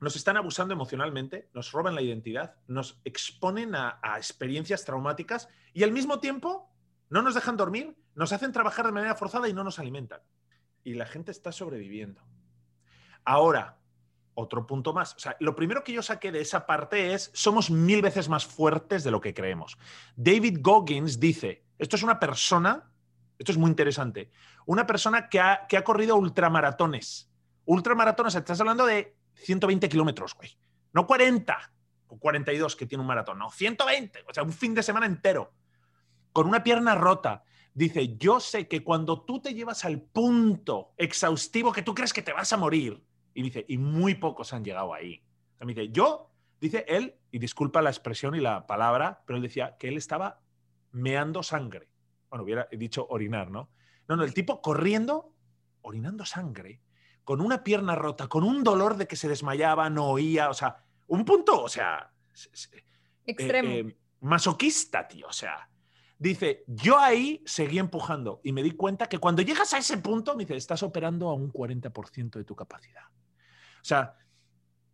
[0.00, 5.84] nos están abusando emocionalmente, nos roban la identidad, nos exponen a, a experiencias traumáticas y
[5.84, 6.72] al mismo tiempo
[7.08, 10.20] no nos dejan dormir, nos hacen trabajar de manera forzada y no nos alimentan.
[10.82, 12.22] Y la gente está sobreviviendo.
[13.24, 13.78] Ahora,
[14.34, 15.14] otro punto más.
[15.14, 18.46] O sea, lo primero que yo saqué de esa parte es, somos mil veces más
[18.46, 19.76] fuertes de lo que creemos.
[20.16, 22.90] David Goggins dice, esto es una persona,
[23.38, 24.30] esto es muy interesante,
[24.66, 27.30] una persona que ha, que ha corrido ultramaratones.
[27.64, 30.56] Ultramaratones, estás hablando de 120 kilómetros, güey.
[30.92, 31.72] No 40
[32.08, 35.52] o 42 que tiene un maratón, no, 120, o sea, un fin de semana entero,
[36.32, 37.44] con una pierna rota.
[37.74, 42.20] Dice, yo sé que cuando tú te llevas al punto exhaustivo que tú crees que
[42.20, 43.02] te vas a morir,
[43.34, 45.22] y dice, y muy pocos han llegado ahí.
[45.54, 46.30] O sea, me dice, yo,
[46.60, 50.40] dice él, y disculpa la expresión y la palabra, pero él decía que él estaba
[50.90, 51.88] meando sangre.
[52.28, 53.70] Bueno, hubiera dicho orinar, ¿no?
[54.08, 55.34] No, no, el tipo corriendo,
[55.82, 56.80] orinando sangre,
[57.24, 60.84] con una pierna rota, con un dolor de que se desmayaba, no oía, o sea,
[61.06, 62.12] un punto, o sea,
[62.72, 62.84] eh,
[63.26, 63.70] extremo.
[63.70, 65.68] eh, masoquista, tío, o sea.
[66.22, 70.36] Dice, yo ahí seguí empujando y me di cuenta que cuando llegas a ese punto,
[70.36, 73.02] me dice, estás operando a un 40% de tu capacidad.
[73.08, 74.16] O sea,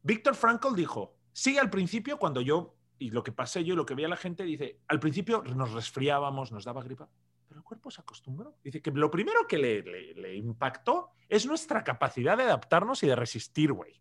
[0.03, 3.85] Víctor Frankl dijo, sí, al principio, cuando yo, y lo que pasé yo y lo
[3.85, 7.11] que veía la gente, dice, al principio nos resfriábamos, nos daba gripa,
[7.47, 8.57] pero el cuerpo se acostumbró.
[8.65, 13.07] Dice que lo primero que le, le- le impactó es nuestra capacidad de adaptarnos y
[13.07, 14.01] de resistir, güey.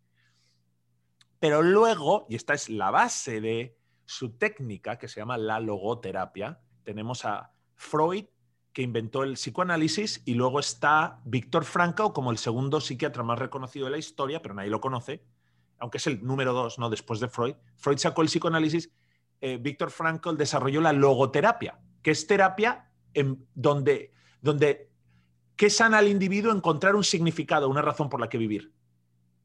[1.38, 3.76] Pero luego, y esta es la base de
[4.06, 8.24] su técnica, que se llama la logoterapia, tenemos a Freud,
[8.72, 13.84] que inventó el psicoanálisis, y luego está Víctor Frankl como el segundo psiquiatra más reconocido
[13.84, 15.22] de la historia, pero nadie lo conoce,
[15.78, 16.88] aunque es el número dos, ¿no?
[16.88, 17.56] Después de Freud.
[17.76, 18.90] Freud sacó el psicoanálisis,
[19.42, 24.90] eh, Víctor Frankl desarrolló la logoterapia, que es terapia en donde, donde
[25.56, 28.72] que sana al individuo encontrar un significado, una razón por la que vivir.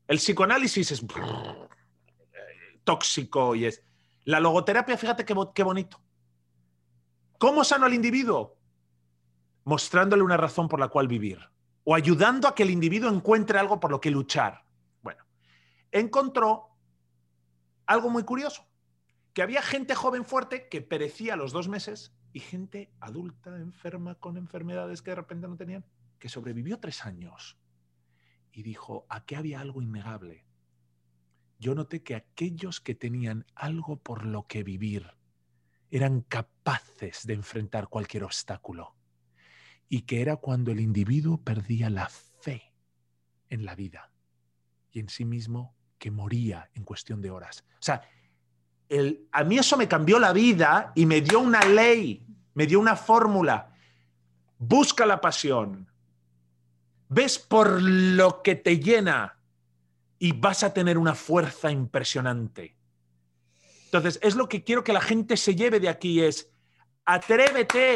[0.08, 3.84] El psicoanálisis es eh, tóxico y es...
[4.24, 6.03] La logoterapia, fíjate qué, qué bonito.
[7.38, 8.57] ¿Cómo sano al individuo?
[9.65, 11.39] Mostrándole una razón por la cual vivir
[11.84, 14.63] o ayudando a que el individuo encuentre algo por lo que luchar.
[15.01, 15.23] Bueno,
[15.91, 16.69] encontró
[17.86, 18.65] algo muy curioso,
[19.34, 24.15] que había gente joven fuerte que perecía a los dos meses y gente adulta, enferma,
[24.15, 25.86] con enfermedades que de repente no tenían,
[26.19, 27.57] que sobrevivió tres años.
[28.51, 30.45] Y dijo, aquí había algo innegable.
[31.59, 35.11] Yo noté que aquellos que tenían algo por lo que vivir
[35.94, 38.96] eran capaces de enfrentar cualquier obstáculo.
[39.88, 42.74] Y que era cuando el individuo perdía la fe
[43.52, 44.12] en la vida
[44.91, 47.64] y en sí mismo que moría en cuestión de horas.
[47.74, 48.02] O sea,
[48.89, 52.26] el, a mí eso me cambió la vida y me dio una ley,
[52.56, 53.76] me dio una fórmula.
[54.58, 55.88] Busca la pasión.
[57.08, 59.38] Ves por lo que te llena
[60.18, 62.78] y vas a tener una fuerza impresionante.
[63.94, 66.52] Entonces, es lo que quiero que la gente se lleve de aquí, es
[67.06, 67.96] atrévete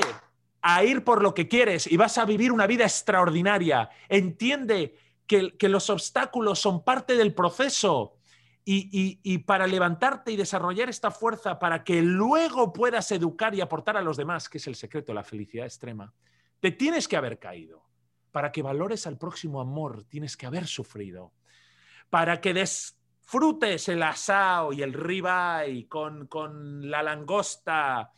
[0.62, 3.90] a ir por lo que quieres y vas a vivir una vida extraordinaria.
[4.08, 4.96] Entiende
[5.26, 8.18] que, que los obstáculos son parte del proceso
[8.70, 14.02] y, para levantarte y desarrollar esta fuerza para que luego puedas educar y aportar a
[14.02, 16.14] los demás, que es el secreto de la felicidad extrema,
[16.60, 17.88] te tienes que haber caído.
[18.32, 21.32] Para que valores al próximo amor, tienes que haber sufrido.
[22.10, 22.54] Para que
[23.28, 28.14] disfrutes el asao y el ribeye con, con la langosta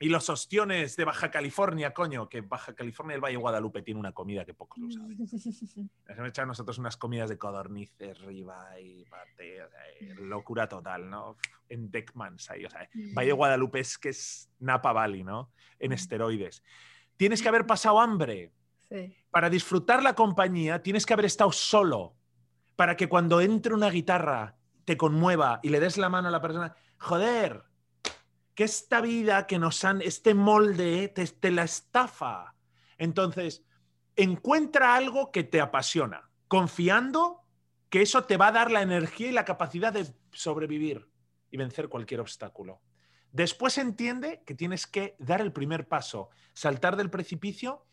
[0.00, 4.12] y los ostiones de Baja California, coño, que Baja California, el Valle Guadalupe tiene una
[4.12, 5.18] comida que pocos lo saben.
[5.18, 11.36] Nos hemos echado nosotros unas comidas de codornices, riba y pate, eh, locura total, ¿no?
[11.68, 15.50] En Deckmans ahí, o sea, Valle Guadalupe es que es Napa Valley, ¿no?
[15.78, 16.62] En esteroides.
[17.18, 18.52] Tienes que haber pasado hambre.
[19.30, 22.14] Para disfrutar la compañía tienes que haber estado solo.
[22.76, 26.40] Para que cuando entre una guitarra te conmueva y le des la mano a la
[26.40, 27.64] persona, joder,
[28.54, 32.54] que esta vida que nos han, este molde, te, la estafa.
[32.98, 33.64] Entonces,
[34.16, 37.42] encuentra algo que te apasiona, confiando
[37.90, 41.08] que eso te va a dar la energía y la capacidad de sobrevivir
[41.50, 42.80] y vencer cualquier obstáculo.
[43.32, 47.84] Después entiende que tienes que dar el primer paso, saltar del precipicio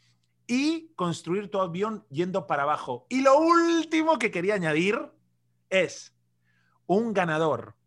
[0.51, 3.07] y construir tu avión yendo para abajo.
[3.07, 4.99] Y lo último que quería añadir
[5.69, 6.13] es,
[6.87, 7.77] un ganador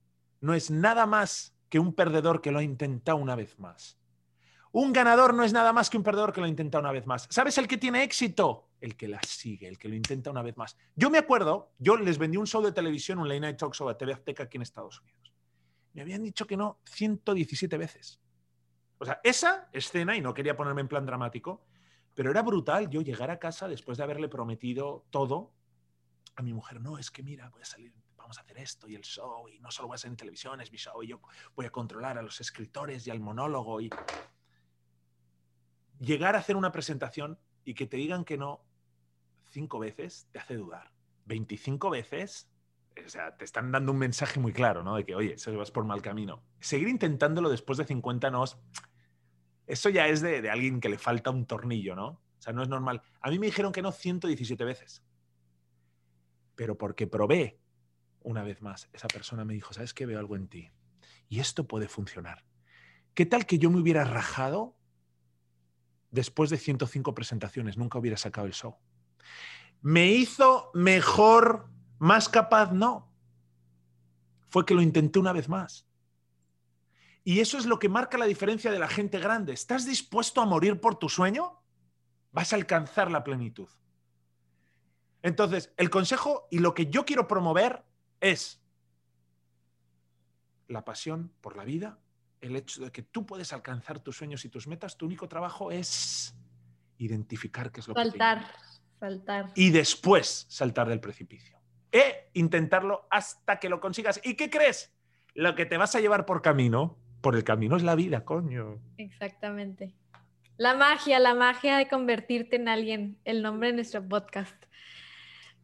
[0.40, 3.98] no es nada más que un perdedor que lo ha intentado una vez más.
[4.72, 7.26] Un ganador no es nada más que un perdedor que lo intenta una vez más.
[7.28, 8.70] ¿Sabes el que tiene éxito?
[8.80, 10.74] El que la sigue, el que lo intenta una vez más.
[10.96, 13.98] Yo me acuerdo, yo les vendí un show de televisión, un Late Night Talk a
[13.98, 15.34] TV Azteca aquí en Estados Unidos.
[15.92, 18.20] Me habían dicho que no 117 veces.
[18.96, 21.66] O sea, esa escena, y no quería ponerme en plan dramático,
[22.14, 25.52] pero era brutal yo llegar a casa después de haberle prometido todo
[26.36, 26.80] a mi mujer.
[26.80, 27.92] No, es que mira, voy a salir
[28.24, 30.58] vamos a hacer esto y el show, y no solo voy a ser en televisión,
[30.62, 31.20] es mi show, y yo
[31.54, 33.82] voy a controlar a los escritores y al monólogo.
[33.82, 33.90] Y
[36.00, 38.64] llegar a hacer una presentación y que te digan que no
[39.50, 40.90] cinco veces te hace dudar.
[41.26, 42.50] 25 veces,
[43.04, 44.96] o sea, te están dando un mensaje muy claro, ¿no?
[44.96, 46.42] De que, oye, se vas por mal camino.
[46.60, 48.44] Seguir intentándolo después de 50 no,
[49.66, 52.06] eso ya es de, de alguien que le falta un tornillo, ¿no?
[52.06, 53.02] O sea, no es normal.
[53.20, 55.02] A mí me dijeron que no 117 veces.
[56.54, 57.58] Pero porque probé
[58.24, 60.06] una vez más, esa persona me dijo, ¿sabes qué?
[60.06, 60.70] Veo algo en ti.
[61.28, 62.44] Y esto puede funcionar.
[63.12, 64.76] ¿Qué tal que yo me hubiera rajado
[66.10, 67.76] después de 105 presentaciones?
[67.76, 68.76] Nunca hubiera sacado el show.
[69.82, 72.72] ¿Me hizo mejor, más capaz?
[72.72, 73.12] No.
[74.48, 75.86] Fue que lo intenté una vez más.
[77.24, 79.54] Y eso es lo que marca la diferencia de la gente grande.
[79.54, 81.62] ¿Estás dispuesto a morir por tu sueño?
[82.32, 83.68] Vas a alcanzar la plenitud.
[85.22, 87.82] Entonces, el consejo y lo que yo quiero promover
[88.20, 88.62] es
[90.68, 91.98] la pasión por la vida,
[92.42, 95.70] el hecho de que tú puedes alcanzar tus sueños y tus metas, tu único trabajo
[95.70, 96.34] es
[96.98, 101.58] identificar qué es lo saltar, que Saltar, Y después saltar del precipicio.
[101.90, 104.20] E intentarlo hasta que lo consigas.
[104.24, 104.92] ¿Y qué crees?
[105.34, 108.78] Lo que te vas a llevar por camino, por el camino es la vida, coño.
[108.98, 109.94] Exactamente.
[110.58, 114.54] La magia, la magia de convertirte en alguien, el nombre de nuestro podcast.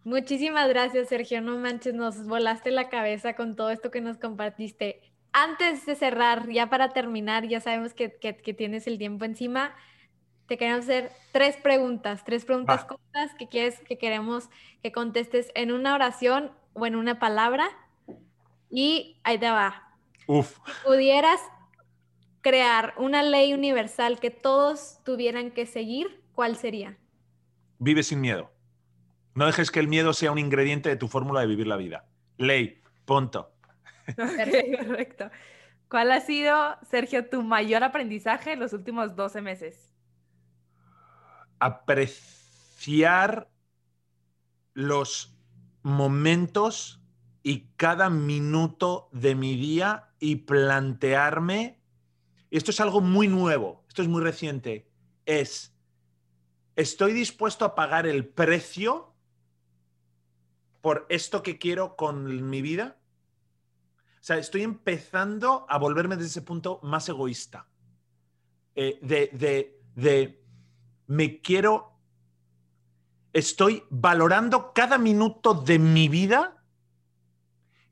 [0.02, 1.42] Muchísimas gracias, Sergio.
[1.42, 5.02] No manches, nos volaste la cabeza con todo esto que nos compartiste.
[5.32, 8.08] Antes de cerrar, ya para terminar, ya sabemos que,
[8.56, 9.74] tienes el tiempo encima.
[10.46, 14.48] Te queremos hacer tres preguntas, tres preguntas cortas que quieres que queremos
[14.82, 17.68] que contestes en una oración o en una palabra.
[18.70, 19.90] Y ahí te va.
[20.26, 20.58] Uf.
[20.64, 21.40] Si pudieras
[22.40, 26.96] crear una ley universal que todos tuvieran que seguir, ¿cuál sería?
[27.78, 28.50] Vive sin miedo.
[29.34, 32.06] No dejes que el miedo sea un ingrediente de tu fórmula de vivir la vida.
[32.36, 33.52] Ley, punto.
[34.16, 35.30] Perfecto.
[35.88, 39.92] ¿Cuál ha sido, Sergio, tu mayor aprendizaje en los últimos 12 meses?
[41.58, 43.48] Apreciar
[44.72, 45.36] los
[45.82, 47.02] momentos
[47.42, 51.79] y cada minuto de mi día y plantearme,
[52.58, 54.90] esto es algo muy nuevo, esto es muy reciente,
[55.24, 55.72] es,
[56.76, 59.14] ¿estoy dispuesto a pagar el precio
[60.80, 62.98] por esto que quiero con mi vida?
[64.20, 67.66] O sea, estoy empezando a volverme desde ese punto más egoísta.
[68.74, 70.44] Eh, de, de, de,
[71.06, 71.98] me quiero,
[73.32, 76.59] estoy valorando cada minuto de mi vida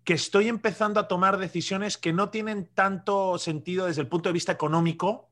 [0.09, 4.33] que estoy empezando a tomar decisiones que no tienen tanto sentido desde el punto de
[4.33, 5.29] vista económico.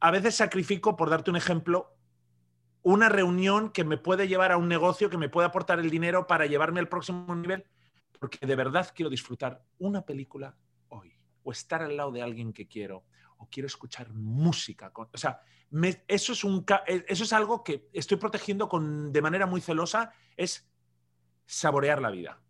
[0.00, 1.96] A veces sacrifico, por darte un ejemplo,
[2.82, 6.26] una reunión que me puede llevar a un negocio, que me puede aportar el dinero
[6.26, 7.64] para llevarme al próximo nivel,
[8.20, 10.58] porque de verdad quiero disfrutar una película
[10.88, 13.06] hoy, o estar al lado de alguien que quiero,
[13.38, 14.92] o quiero escuchar música.
[14.94, 15.40] o sea,
[16.06, 16.44] eso, es
[16.86, 20.68] eh, eso es algo que estoy protegiendo con, de manera muy celosa, es
[21.46, 22.43] saborear la vida.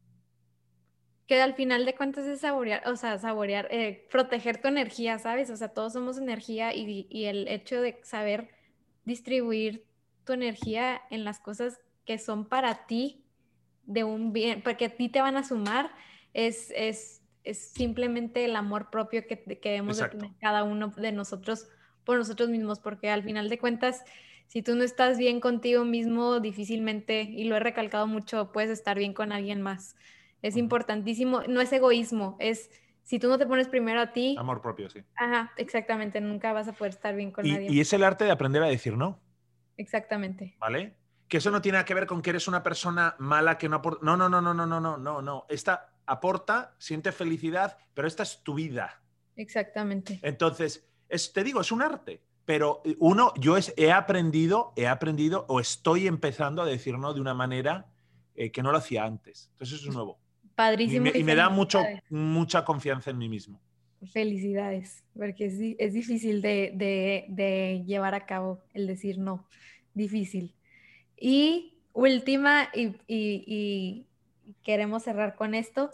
[1.27, 5.51] Que al final de cuentas es saborear, o sea, saborear, eh, proteger tu energía, ¿sabes?
[5.51, 8.51] O sea, todos somos energía y, y el hecho de saber
[9.05, 9.87] distribuir
[10.25, 13.25] tu energía en las cosas que son para ti
[13.87, 15.91] de un bien, porque a ti te van a sumar,
[16.33, 21.13] es, es, es simplemente el amor propio que, que debemos de tener cada uno de
[21.13, 21.69] nosotros
[22.05, 24.05] por nosotros mismos, porque al final de cuentas,
[24.47, 28.99] si tú no estás bien contigo mismo, difícilmente, y lo he recalcado mucho, puedes estar
[28.99, 29.97] bien con alguien más.
[30.45, 32.71] Es importantísimo, no es egoísmo, es
[33.03, 34.37] si tú no te pones primero a ti.
[34.39, 35.03] Amor propio, sí.
[35.17, 37.73] Ajá, exactamente, nunca vas a poder estar bien con nadie.
[37.73, 39.23] Y es el arte de aprender a decir no.
[39.79, 40.55] Exactamente.
[40.61, 40.99] ¿Vale?
[41.29, 43.77] Que eso no tiene nada que ver con que eres una persona mala que no
[43.77, 44.05] aporta.
[44.05, 45.47] No, no, no, no, no, no, no, no, no.
[45.49, 49.03] Esta aporta, siente felicidad, pero esta es tu vida.
[49.37, 50.21] Exactamente.
[50.21, 52.23] Entonces, es, te digo, es un arte.
[52.45, 57.33] Pero uno, yo he aprendido, he aprendido o estoy empezando a decir no de una
[57.33, 57.87] manera
[58.35, 59.49] eh, que no lo hacía antes.
[59.53, 60.23] Entonces eso es nuevo.
[60.55, 61.09] Padrísimo.
[61.13, 63.61] Y me, da mucho, mucha confianza en mí mismo.
[64.13, 69.49] Felicidades, porque es, es difícil de, de, de, llevar a cabo el decir no,
[69.95, 70.55] difícil.
[71.17, 74.07] Y última, y, y,
[74.63, 75.91] queremos cerrar con esto,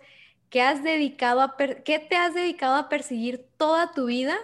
[0.48, 4.36] ¿qué, has dedicado a ¿qué te has dedicado a perseguir toda tu vida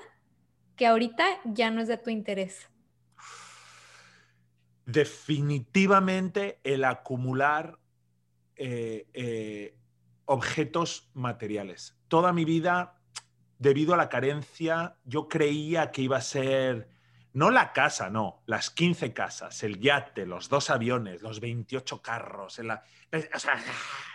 [0.76, 2.68] que ahorita ya no es de tu interés?
[4.84, 7.80] Definitivamente el acumular
[8.55, 9.74] eh, eh,
[10.27, 11.98] objetos materiales.
[12.09, 13.01] Toda mi vida,
[13.59, 16.89] debido a la carencia, yo creía que iba a ser
[17.36, 22.59] no la casa, no, las 15 casas, el yate, los dos aviones, los 28 carros.
[22.61, 22.82] la...
[23.12, 23.62] O sea,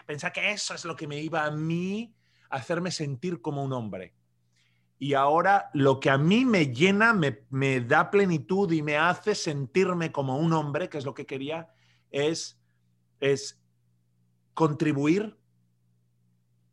[0.07, 2.15] pensaba que eso es lo que me iba a mí
[2.49, 4.15] a hacerme sentir como un hombre.
[4.97, 9.35] Y ahora lo que a mí me llena, me, me da plenitud y me hace
[9.35, 11.71] sentirme como un hombre, que es lo que quería,
[12.09, 12.59] es,
[13.19, 13.61] es
[14.55, 15.37] contribuir,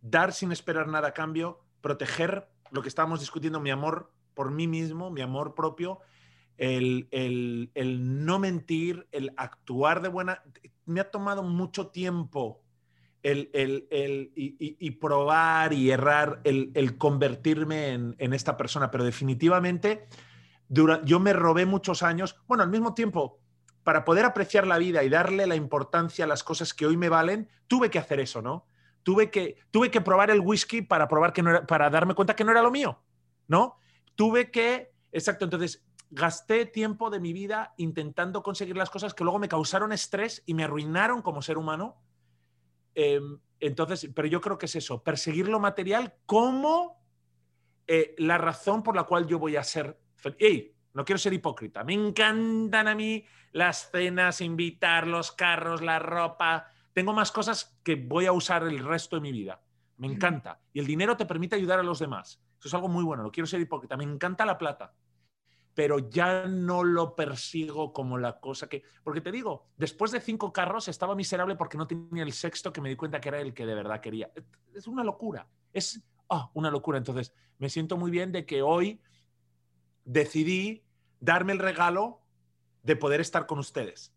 [0.00, 4.66] dar sin esperar nada a cambio, proteger lo que estábamos discutiendo, mi amor por mí
[4.66, 6.00] mismo, mi amor propio
[6.58, 7.70] el,
[8.26, 10.42] no mentir, el actuar de buena...
[10.84, 12.62] Me ha tomado mucho tiempo
[13.22, 13.50] el,
[14.34, 20.08] y, probar y errar, el, convertirme en, esta persona, pero definitivamente
[20.68, 23.40] yo me robé muchos años, bueno, al mismo tiempo,
[23.84, 27.08] para poder apreciar la vida y darle la importancia a las cosas que hoy me
[27.08, 28.66] valen, tuve que hacer eso, ¿no?
[29.08, 32.36] Tuve que, tuve que probar el whisky para probar que no era, para darme cuenta
[32.36, 33.02] que no era lo mío,
[33.46, 33.78] ¿no?
[34.14, 39.38] Tuve que, exacto, entonces gasté tiempo de mi vida intentando conseguir las cosas que luego
[39.38, 42.02] me causaron estrés y me arruinaron como ser humano.
[42.94, 47.02] Em, entonces, pero yo creo que es eso, perseguir lo material como
[47.86, 50.70] eh, la razón por la cual yo voy a ser feliz.
[50.92, 51.82] no quiero ser hipócrita.
[51.82, 56.72] Me encantan a mí las cenas, invitar, los carros, la ropa.
[56.98, 59.62] Tengo más cosas que voy a usar el resto de mi vida.
[59.98, 60.60] Me encanta.
[60.72, 62.42] Y el dinero te permite ayudar a los demás.
[62.58, 63.22] Eso es algo muy bueno.
[63.22, 63.96] No quiero ser hipócrita.
[63.96, 64.92] Me encanta la plata
[65.78, 68.82] pero ya no lo persigo como la cosa que...
[69.04, 72.80] Porque te digo, después de cinco carros estaba miserable porque no tenía el sexto que
[72.80, 74.28] me di cuenta que era el que de verdad quería.
[74.74, 76.98] Es una locura, es oh, una locura.
[76.98, 79.00] Entonces, me siento muy bien de que hoy
[80.04, 80.82] decidí
[81.20, 82.22] darme el regalo
[82.82, 84.12] de poder estar con ustedes.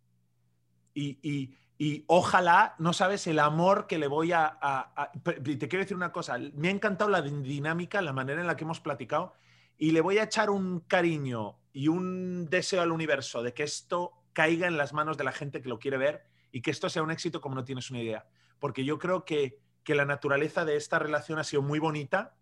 [0.96, 4.86] Y, y, y ojalá, no sabes el amor que le voy a.
[5.24, 8.66] Te quiero decir una cosa, me ha encantado la dinámica, la manera en la que
[8.66, 9.34] hemos platicado
[9.80, 14.14] y le voy a echar un cariño y un deseo al universo de que esto
[14.32, 17.02] caiga en las manos de la gente que lo quiere ver y que esto sea
[17.02, 18.28] un éxito como no tienes una idea.
[18.60, 22.36] Porque yo creo que, que la naturaleza de esta relación ha sido muy bonita,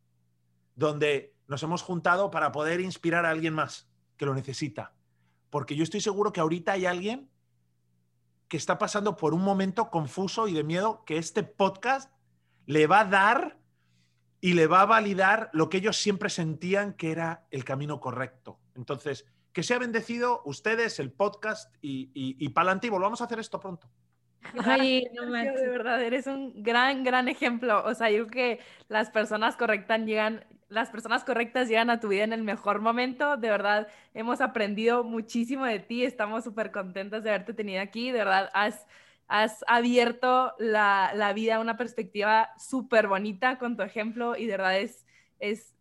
[0.75, 4.95] donde nos hemos juntado para poder inspirar a alguien más que lo necesita.
[5.49, 7.29] Porque yo estoy seguro que ahorita hay alguien
[8.49, 12.11] que está pasando por un momento confuso y de miedo que este podcast
[12.65, 13.57] le va a dar
[14.41, 18.59] y le va a validar lo que ellos siempre sentían que era el camino correcto.
[18.75, 23.39] Entonces, que sea bendecido ustedes, el podcast y, y, y pa'lante y volvamos a hacer
[23.39, 23.89] esto pronto.
[24.63, 25.61] Ay, no manches.
[25.61, 27.83] De verdad, eres un gran, gran ejemplo.
[27.85, 32.07] O sea, yo creo que las personas correctas llegan, las personas correctas llegan a tu
[32.07, 33.37] vida en el mejor momento.
[33.37, 36.03] De verdad, hemos aprendido muchísimo de ti.
[36.03, 38.11] Estamos súper contentas de haberte tenido aquí.
[38.11, 38.85] De verdad, has,
[39.27, 44.51] has abierto la, la vida a una perspectiva súper bonita con tu ejemplo y de
[44.51, 45.05] verdad es,
[45.39, 45.73] es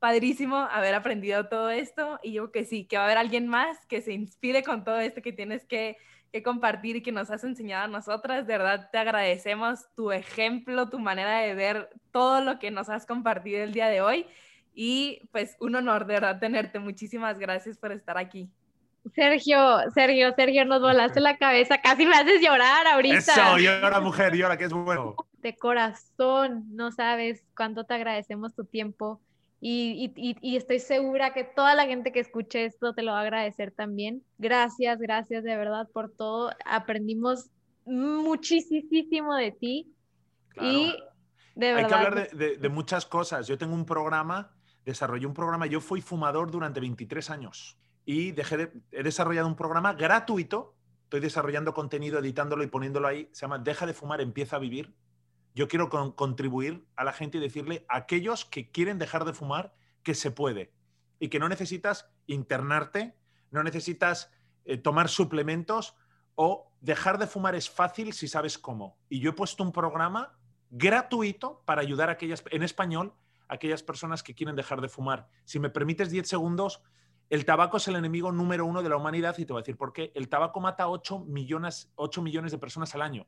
[0.00, 2.18] padrísimo haber aprendido todo esto.
[2.22, 4.98] Y yo que sí, que va a haber alguien más que se inspire con todo
[4.98, 5.96] esto que tienes que
[6.32, 8.46] que compartir y que nos has enseñado a nosotras.
[8.46, 13.04] De verdad, te agradecemos tu ejemplo, tu manera de ver todo lo que nos has
[13.06, 14.26] compartido el día de hoy.
[14.74, 16.78] Y pues un honor de verdad tenerte.
[16.78, 18.48] Muchísimas gracias por estar aquí.
[19.14, 21.82] Sergio, Sergio, Sergio, nos volaste la cabeza.
[21.82, 23.18] Casi me haces llorar ahorita.
[23.18, 25.16] Eso, llora mujer, llora, que es bueno.
[25.38, 29.20] De corazón, no sabes cuánto te agradecemos tu tiempo
[29.64, 33.70] y, estoy segura que toda la gente que escuche esto te lo va a agradecer
[33.70, 34.24] también.
[34.36, 36.50] Gracias, gracias de verdad por todo.
[36.64, 37.48] Aprendimos
[37.84, 39.94] muchísimo de ti.
[40.60, 40.92] Y
[41.54, 41.84] de verdad.
[41.84, 43.46] Hay que hablar de, muchas cosas.
[43.46, 44.52] Yo tengo un programa,
[44.84, 49.54] desarrollé un programa, yo fui fumador durante 23 años y dejé de, he desarrollado un
[49.54, 50.74] programa gratuito.
[51.04, 53.28] Estoy desarrollando contenido, editándolo y poniéndolo ahí.
[53.30, 54.92] Se llama Deja de fumar, empieza a vivir
[55.54, 59.74] yo quiero contribuir a la gente y decirle a aquellos que quieren dejar de fumar
[60.02, 60.72] que se puede
[61.18, 63.16] y que no necesitas internarte,
[63.50, 64.30] no necesitas
[64.64, 65.94] eh, tomar suplementos
[66.34, 68.98] o dejar de fumar es fácil si sabes cómo.
[69.08, 70.38] Y yo he puesto un programa
[70.70, 73.14] gratuito para ayudar a aquellas, en español,
[73.48, 75.28] a aquellas personas que quieren dejar de fumar.
[75.44, 76.82] Si me permites 10 segundos,
[77.28, 79.76] el tabaco es el enemigo número uno de la humanidad y te voy a decir
[79.76, 80.12] por qué.
[80.14, 83.26] El tabaco mata 8 millones, 8 millones de personas al año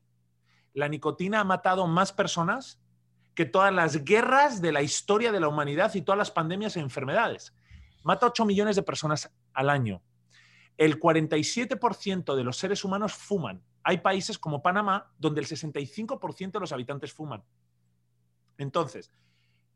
[0.75, 2.81] la nicotina ha matado más personas
[3.35, 6.81] que todas las guerras de la historia de la humanidad y todas las pandemias e
[6.81, 7.55] enfermedades.
[8.03, 10.03] Mata 8 millones de personas al año.
[10.77, 13.63] El 47% de los seres humanos fuman.
[13.83, 17.43] Hay países como Panamá donde el 65% de los habitantes fuman.
[18.59, 19.11] Entonces,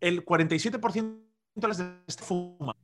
[0.01, 1.21] el 47%
[1.55, 2.75] de las fuman.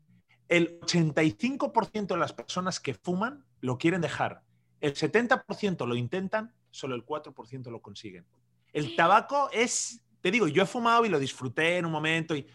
[0.48, 4.42] El 85% de las personas que fuman lo quieren dejar.
[4.80, 8.26] El 70% lo intentan solo el 4% lo consiguen.
[8.72, 12.46] El tabaco es, te digo, yo he fumado y lo disfruté en un momento, y,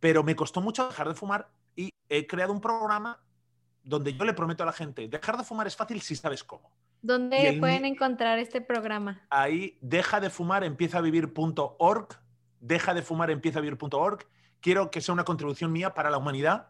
[0.00, 3.22] pero me costó mucho dejar de fumar y he creado un programa
[3.84, 6.72] donde yo le prometo a la gente, dejar de fumar es fácil si sabes cómo.
[7.00, 9.24] ¿Dónde pueden encontrar este programa?
[9.30, 12.08] Ahí, deja de fumar, empieza a vivir.org,
[12.58, 14.26] deja de fumar, empieza a vivir.org.
[14.60, 16.68] Quiero que sea una contribución mía para la humanidad.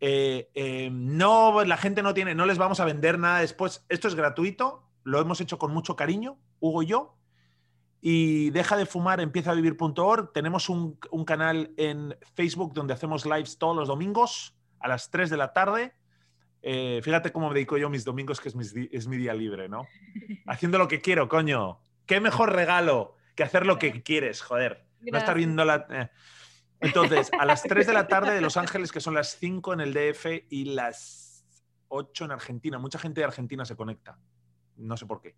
[0.00, 3.86] Eh, eh, no, la gente no tiene, no les vamos a vender nada después.
[3.88, 7.16] Esto es gratuito, lo hemos hecho con mucho cariño, Hugo y yo.
[8.00, 10.32] Y deja de fumar, empieza a vivir.org.
[10.32, 15.36] Tenemos un, canal en Facebook donde hacemos lives todos los domingos a las 3 de
[15.38, 15.94] la tarde.
[16.60, 19.68] Eh, fíjate cómo me dedico yo mis domingos, que es mi, es mi día libre,
[19.68, 19.86] ¿no?
[20.46, 21.80] Haciendo lo que quiero, coño.
[22.04, 24.84] ¿Qué mejor regalo que hacer lo que quieres, joder?
[25.00, 25.86] No estar viendo la...
[25.90, 26.10] Eh.
[26.80, 29.80] Entonces, a las 3 de la tarde de Los Ángeles, que son las 5 en
[29.80, 31.46] el DF y las
[31.88, 32.78] 8 en Argentina.
[32.78, 34.18] Mucha gente de Argentina se conecta
[34.78, 35.34] no sé por qué.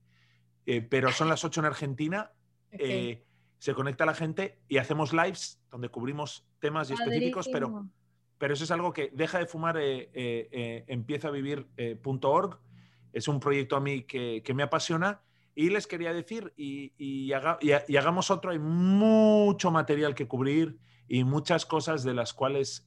[0.66, 2.32] Eh, pero son las 8 en Argentina,
[2.70, 3.24] eh,
[3.58, 7.86] se conecta la gente y hacemos lives donde cubrimos temas y específicos, pero,
[8.38, 12.60] pero eso es algo que deja de fumar, eh, empieza a vivir.org.
[13.12, 15.22] es un proyecto a mí que, me apasiona.
[15.54, 21.66] Y les quería decir, y, y, hagamos otro, hay mucho material que cubrir y muchas
[21.66, 22.86] cosas de las cuales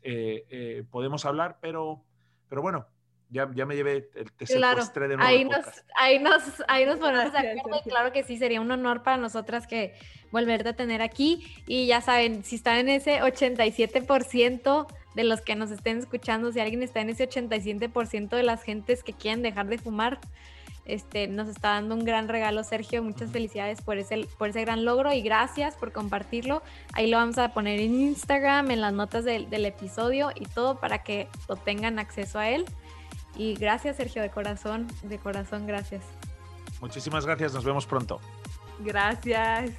[0.89, 2.05] podemos hablar, pero,
[2.47, 2.87] pero bueno,
[3.33, 5.23] ya, ya me llevé, el, te claro, de nuevo.
[5.23, 5.65] Ahí nos,
[5.95, 7.81] ahí nos, ahí nos ponemos de acuerdo.
[7.83, 9.95] claro que sí, sería un honor para nosotras que
[10.31, 11.63] volverte a tener aquí.
[11.65, 16.59] Y ya saben, si están en ese 87% de los que nos estén escuchando, si
[16.59, 20.19] alguien está en ese 87% de las gentes que quieren dejar de fumar,
[20.85, 23.01] este, nos está dando un gran regalo, Sergio.
[23.01, 26.61] Muchas felicidades por ese, por ese gran logro y gracias por compartirlo.
[26.93, 30.79] Ahí lo vamos a poner en Instagram, en las notas del, del episodio y todo
[30.79, 32.65] para que lo tengan acceso a él.
[33.35, 36.03] Y gracias, Sergio, de corazón, de corazón, gracias.
[36.81, 38.19] Muchísimas gracias, nos vemos pronto.
[38.79, 39.71] Gracias.